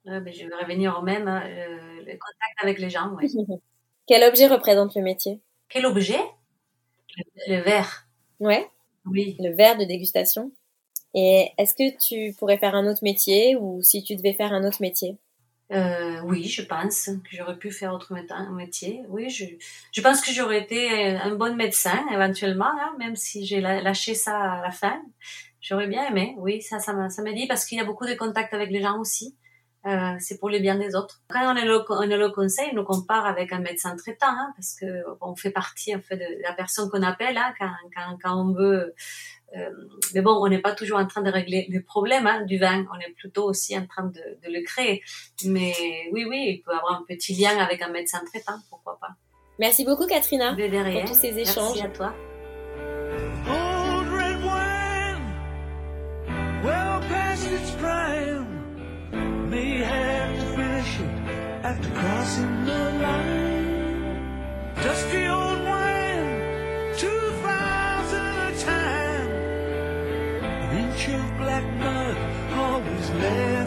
Ben, 0.06 0.34
je 0.34 0.48
vais 0.48 0.56
revenir 0.56 0.98
au 1.00 1.02
même, 1.02 1.28
hein, 1.28 1.42
euh, 1.46 2.00
le 2.00 2.12
contact 2.12 2.62
avec 2.62 2.80
les 2.80 2.90
gens. 2.90 3.10
Ouais. 3.14 3.26
Quel 4.08 4.24
objet 4.24 4.48
représente 4.48 4.96
le 4.96 5.02
métier? 5.02 5.42
Quel 5.70 5.86
objet? 5.86 6.20
Le, 7.48 7.62
verre. 7.62 8.08
Ouais. 8.40 8.70
Oui. 9.06 9.36
Le 9.40 9.56
verre 9.56 9.78
de 9.78 9.84
dégustation. 9.84 10.52
Et 11.16 11.50
est-ce 11.58 11.74
que 11.74 11.98
tu 11.98 12.36
pourrais 12.38 12.58
faire 12.58 12.76
un 12.76 12.88
autre 12.88 13.04
métier 13.04 13.56
ou 13.56 13.82
si 13.82 14.04
tu 14.04 14.16
devais 14.16 14.34
faire 14.34 14.54
un 14.54 14.64
autre 14.64 14.82
métier? 14.82 15.18
Euh, 15.72 16.22
oui, 16.26 16.44
je 16.44 16.62
pense 16.62 17.06
que 17.08 17.36
j'aurais 17.36 17.58
pu 17.58 17.72
faire 17.72 17.94
autre 17.94 18.14
métier. 18.52 19.02
Oui, 19.10 19.30
je, 19.30 19.46
je 19.92 20.02
pense 20.02 20.22
que 20.22 20.32
j'aurais 20.32 20.60
été 20.60 21.08
un 21.08 21.34
bon 21.34 21.56
médecin 21.56 22.06
éventuellement, 22.12 22.66
hein, 22.66 22.96
même 23.00 23.16
si 23.16 23.46
j'ai 23.46 23.62
lâché 23.62 24.14
ça 24.14 24.38
à 24.38 24.62
la 24.62 24.72
fin. 24.72 25.02
J'aurais 25.62 25.88
bien 25.88 26.08
aimé. 26.08 26.36
Oui, 26.38 26.62
ça, 26.62 26.78
ça 26.80 26.94
m'a 26.94 27.32
dit 27.34 27.48
parce 27.48 27.66
qu'il 27.66 27.80
y 27.80 27.82
a 27.82 27.86
beaucoup 27.86 28.06
de 28.06 28.14
contacts 28.14 28.54
avec 28.54 28.70
les 28.70 28.82
gens 28.82 29.00
aussi. 29.00 29.36
Euh, 29.86 30.16
c'est 30.20 30.40
pour 30.40 30.50
le 30.50 30.58
bien 30.60 30.76
des 30.76 30.96
autres. 30.96 31.22
Quand 31.30 31.54
on 31.54 31.56
est 31.56 31.66
le, 31.66 31.84
on 31.90 32.02
est 32.02 32.18
le 32.18 32.30
conseil, 32.30 32.70
on 32.72 32.78
nous 32.78 32.84
compare 32.84 33.28
avec 33.28 33.54
un 33.54 33.60
médecin 33.60 33.96
traitant, 33.96 34.28
hein, 34.30 34.52
parce 34.56 34.76
que 34.80 35.04
on 35.22 35.36
fait 35.36 35.52
partie 35.52 35.96
en 35.96 36.02
fait 36.02 36.18
de 36.18 36.42
la 36.42 36.54
personne 36.54 36.90
qu'on 36.90 37.04
appelle 37.04 37.38
hein, 37.38 37.54
quand, 37.60 37.72
quand, 37.96 38.18
quand, 38.24 38.42
on 38.42 38.54
veut. 38.54 38.96
Euh, 39.56 39.70
mais 40.16 40.22
bon, 40.22 40.32
on 40.32 40.48
n'est 40.48 40.62
pas 40.62 40.74
toujours 40.74 40.98
en 40.98 41.06
train 41.06 41.22
de 41.22 41.30
régler 41.30 41.68
les 41.70 41.82
problèmes 41.82 42.26
hein, 42.26 42.42
du 42.46 42.58
vin, 42.58 42.86
on 42.92 43.00
est 43.00 43.14
plutôt 43.14 43.44
aussi 43.44 43.78
en 43.78 43.86
train 43.86 44.06
de, 44.06 44.20
de, 44.44 44.52
le 44.52 44.64
créer. 44.64 45.04
Mais 45.46 45.74
oui, 46.12 46.26
oui, 46.28 46.46
il 46.48 46.62
peut 46.64 46.72
y 46.72 46.76
avoir 46.76 47.00
un 47.00 47.06
petit 47.08 47.36
lien 47.36 47.56
avec 47.60 47.82
un 47.84 47.90
médecin 47.90 48.22
traitant, 48.26 48.58
pourquoi 48.70 48.98
pas. 49.00 49.10
Merci 49.60 49.86
beaucoup, 49.86 50.08
Katrina, 50.08 50.56
pour 50.56 51.06
tous 51.06 51.14
ces 51.14 51.38
échanges. 51.38 51.80
Merci 51.80 51.84
à 51.84 51.90
toi. 51.90 52.14
May 59.56 59.78
have 59.78 60.38
to 60.38 60.46
finish 60.58 61.00
it 61.00 61.12
after 61.64 61.90
crossing 62.00 62.66
the 62.66 62.84
line. 63.06 64.74
Dusty 64.84 65.24
old 65.28 65.62
wine, 65.72 66.32
two 67.02 67.08
two 67.16 67.32
thousand 67.46 68.34
a 68.48 68.52
time. 68.70 69.30
An 70.64 70.72
inch 70.84 71.04
of 71.18 71.26
black 71.38 71.66
mud 71.84 72.16
always 72.64 73.10
left 73.22 73.65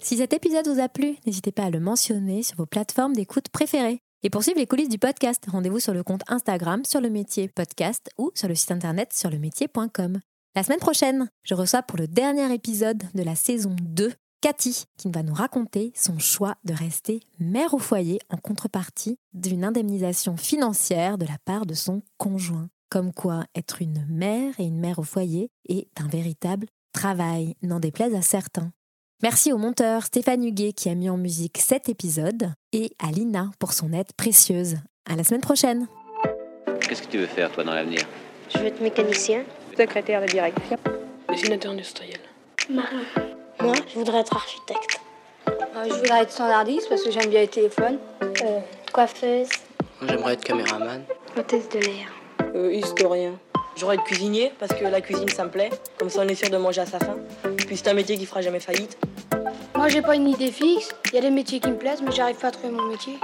Si 0.00 0.18
cet 0.18 0.32
épisode 0.32 0.68
vous 0.68 0.80
a 0.80 0.88
plu, 0.88 1.16
n'hésitez 1.26 1.52
pas 1.52 1.64
à 1.64 1.70
le 1.70 1.80
mentionner 1.80 2.42
sur 2.42 2.56
vos 2.56 2.66
plateformes 2.66 3.14
d'écoute 3.14 3.48
préférées. 3.48 4.00
Et 4.22 4.30
pour 4.30 4.42
suivre 4.42 4.58
les 4.58 4.66
coulisses 4.66 4.88
du 4.88 4.98
podcast, 4.98 5.44
rendez-vous 5.50 5.80
sur 5.80 5.94
le 5.94 6.02
compte 6.02 6.22
Instagram 6.28 6.84
sur 6.84 7.00
le 7.00 7.10
métier 7.10 7.48
podcast 7.48 8.10
ou 8.18 8.30
sur 8.34 8.48
le 8.48 8.54
site 8.54 8.70
internet 8.70 9.12
sur 9.12 9.30
le 9.30 9.38
métier.com. 9.38 10.20
La 10.54 10.62
semaine 10.62 10.78
prochaine, 10.78 11.28
je 11.42 11.54
reçois 11.54 11.82
pour 11.82 11.98
le 11.98 12.08
dernier 12.08 12.52
épisode 12.52 13.02
de 13.14 13.22
la 13.22 13.34
saison 13.34 13.74
2 13.82 14.12
Cathy, 14.40 14.84
qui 14.96 15.10
va 15.10 15.22
nous 15.22 15.34
raconter 15.34 15.92
son 15.94 16.18
choix 16.18 16.54
de 16.64 16.72
rester 16.72 17.20
mère 17.40 17.74
au 17.74 17.78
foyer 17.78 18.20
en 18.30 18.36
contrepartie 18.36 19.18
d'une 19.32 19.64
indemnisation 19.64 20.36
financière 20.36 21.18
de 21.18 21.26
la 21.26 21.38
part 21.44 21.66
de 21.66 21.74
son 21.74 22.02
conjoint. 22.16 22.68
Comme 22.90 23.12
quoi 23.12 23.44
être 23.54 23.82
une 23.82 24.06
mère 24.08 24.54
et 24.58 24.64
une 24.64 24.78
mère 24.78 24.98
au 24.98 25.02
foyer 25.02 25.50
est 25.68 25.88
un 26.00 26.06
véritable 26.06 26.68
travail, 26.92 27.54
n'en 27.62 27.80
déplaise 27.80 28.14
à 28.14 28.22
certains. 28.22 28.72
Merci 29.22 29.50
au 29.50 29.56
monteur 29.56 30.04
Stéphane 30.04 30.44
Huguet 30.44 30.74
qui 30.74 30.90
a 30.90 30.94
mis 30.94 31.08
en 31.08 31.16
musique 31.16 31.56
cet 31.56 31.88
épisode 31.88 32.52
et 32.74 32.90
à 33.02 33.10
Lina 33.10 33.50
pour 33.58 33.72
son 33.72 33.94
aide 33.94 34.12
précieuse. 34.14 34.76
À 35.10 35.16
la 35.16 35.24
semaine 35.24 35.40
prochaine. 35.40 35.86
Qu'est-ce 36.80 37.00
que 37.00 37.08
tu 37.08 37.18
veux 37.18 37.26
faire 37.26 37.50
toi 37.50 37.64
dans 37.64 37.72
l'avenir? 37.72 38.00
Je 38.52 38.58
veux 38.58 38.66
être 38.66 38.82
mécanicien. 38.82 39.44
Secrétaire 39.74 40.20
de 40.20 40.26
direction. 40.26 40.76
Dessinateur 41.30 41.72
industriel. 41.72 42.20
Marin. 42.68 43.04
Moi, 43.62 43.74
je 43.88 43.98
voudrais 43.98 44.18
être 44.18 44.36
architecte. 44.36 45.00
Euh, 45.48 45.84
je 45.88 45.94
voudrais 45.94 46.22
être 46.22 46.32
standardiste 46.32 46.86
parce 46.90 47.02
que 47.02 47.10
j'aime 47.10 47.30
bien 47.30 47.40
les 47.40 47.48
téléphones. 47.48 47.98
Euh, 48.22 48.60
coiffeuse. 48.92 49.48
Moi, 50.02 50.10
j'aimerais 50.10 50.34
être 50.34 50.44
caméraman. 50.44 51.04
Hôtesse 51.38 51.70
de 51.70 51.78
l'air. 51.78 52.12
Euh, 52.54 52.70
historien. 52.70 53.32
J'aurais 53.76 53.94
être 53.96 54.04
cuisinier 54.04 54.52
parce 54.58 54.74
que 54.74 54.84
la 54.84 55.00
cuisine 55.00 55.28
ça 55.30 55.44
me 55.44 55.50
plaît. 55.50 55.70
Comme 55.98 56.10
ça 56.10 56.20
on 56.22 56.28
est 56.28 56.34
sûr 56.34 56.50
de 56.50 56.56
manger 56.58 56.82
à 56.82 56.86
sa 56.86 56.98
faim. 56.98 57.16
Puis 57.66 57.76
c'est 57.76 57.88
un 57.88 57.94
métier 57.94 58.16
qui 58.16 58.26
fera 58.26 58.40
jamais 58.42 58.60
faillite. 58.60 58.96
Moi, 59.74 59.88
j'ai 59.88 60.02
pas 60.02 60.14
une 60.14 60.28
idée 60.28 60.52
fixe. 60.52 60.90
Il 61.06 61.14
y 61.14 61.18
a 61.18 61.20
des 61.20 61.30
métiers 61.30 61.60
qui 61.60 61.68
me 61.68 61.76
plaisent, 61.76 62.02
mais 62.02 62.12
j'arrive 62.12 62.36
pas 62.36 62.48
à 62.48 62.50
trouver 62.52 62.72
mon 62.72 62.84
métier. 62.84 63.18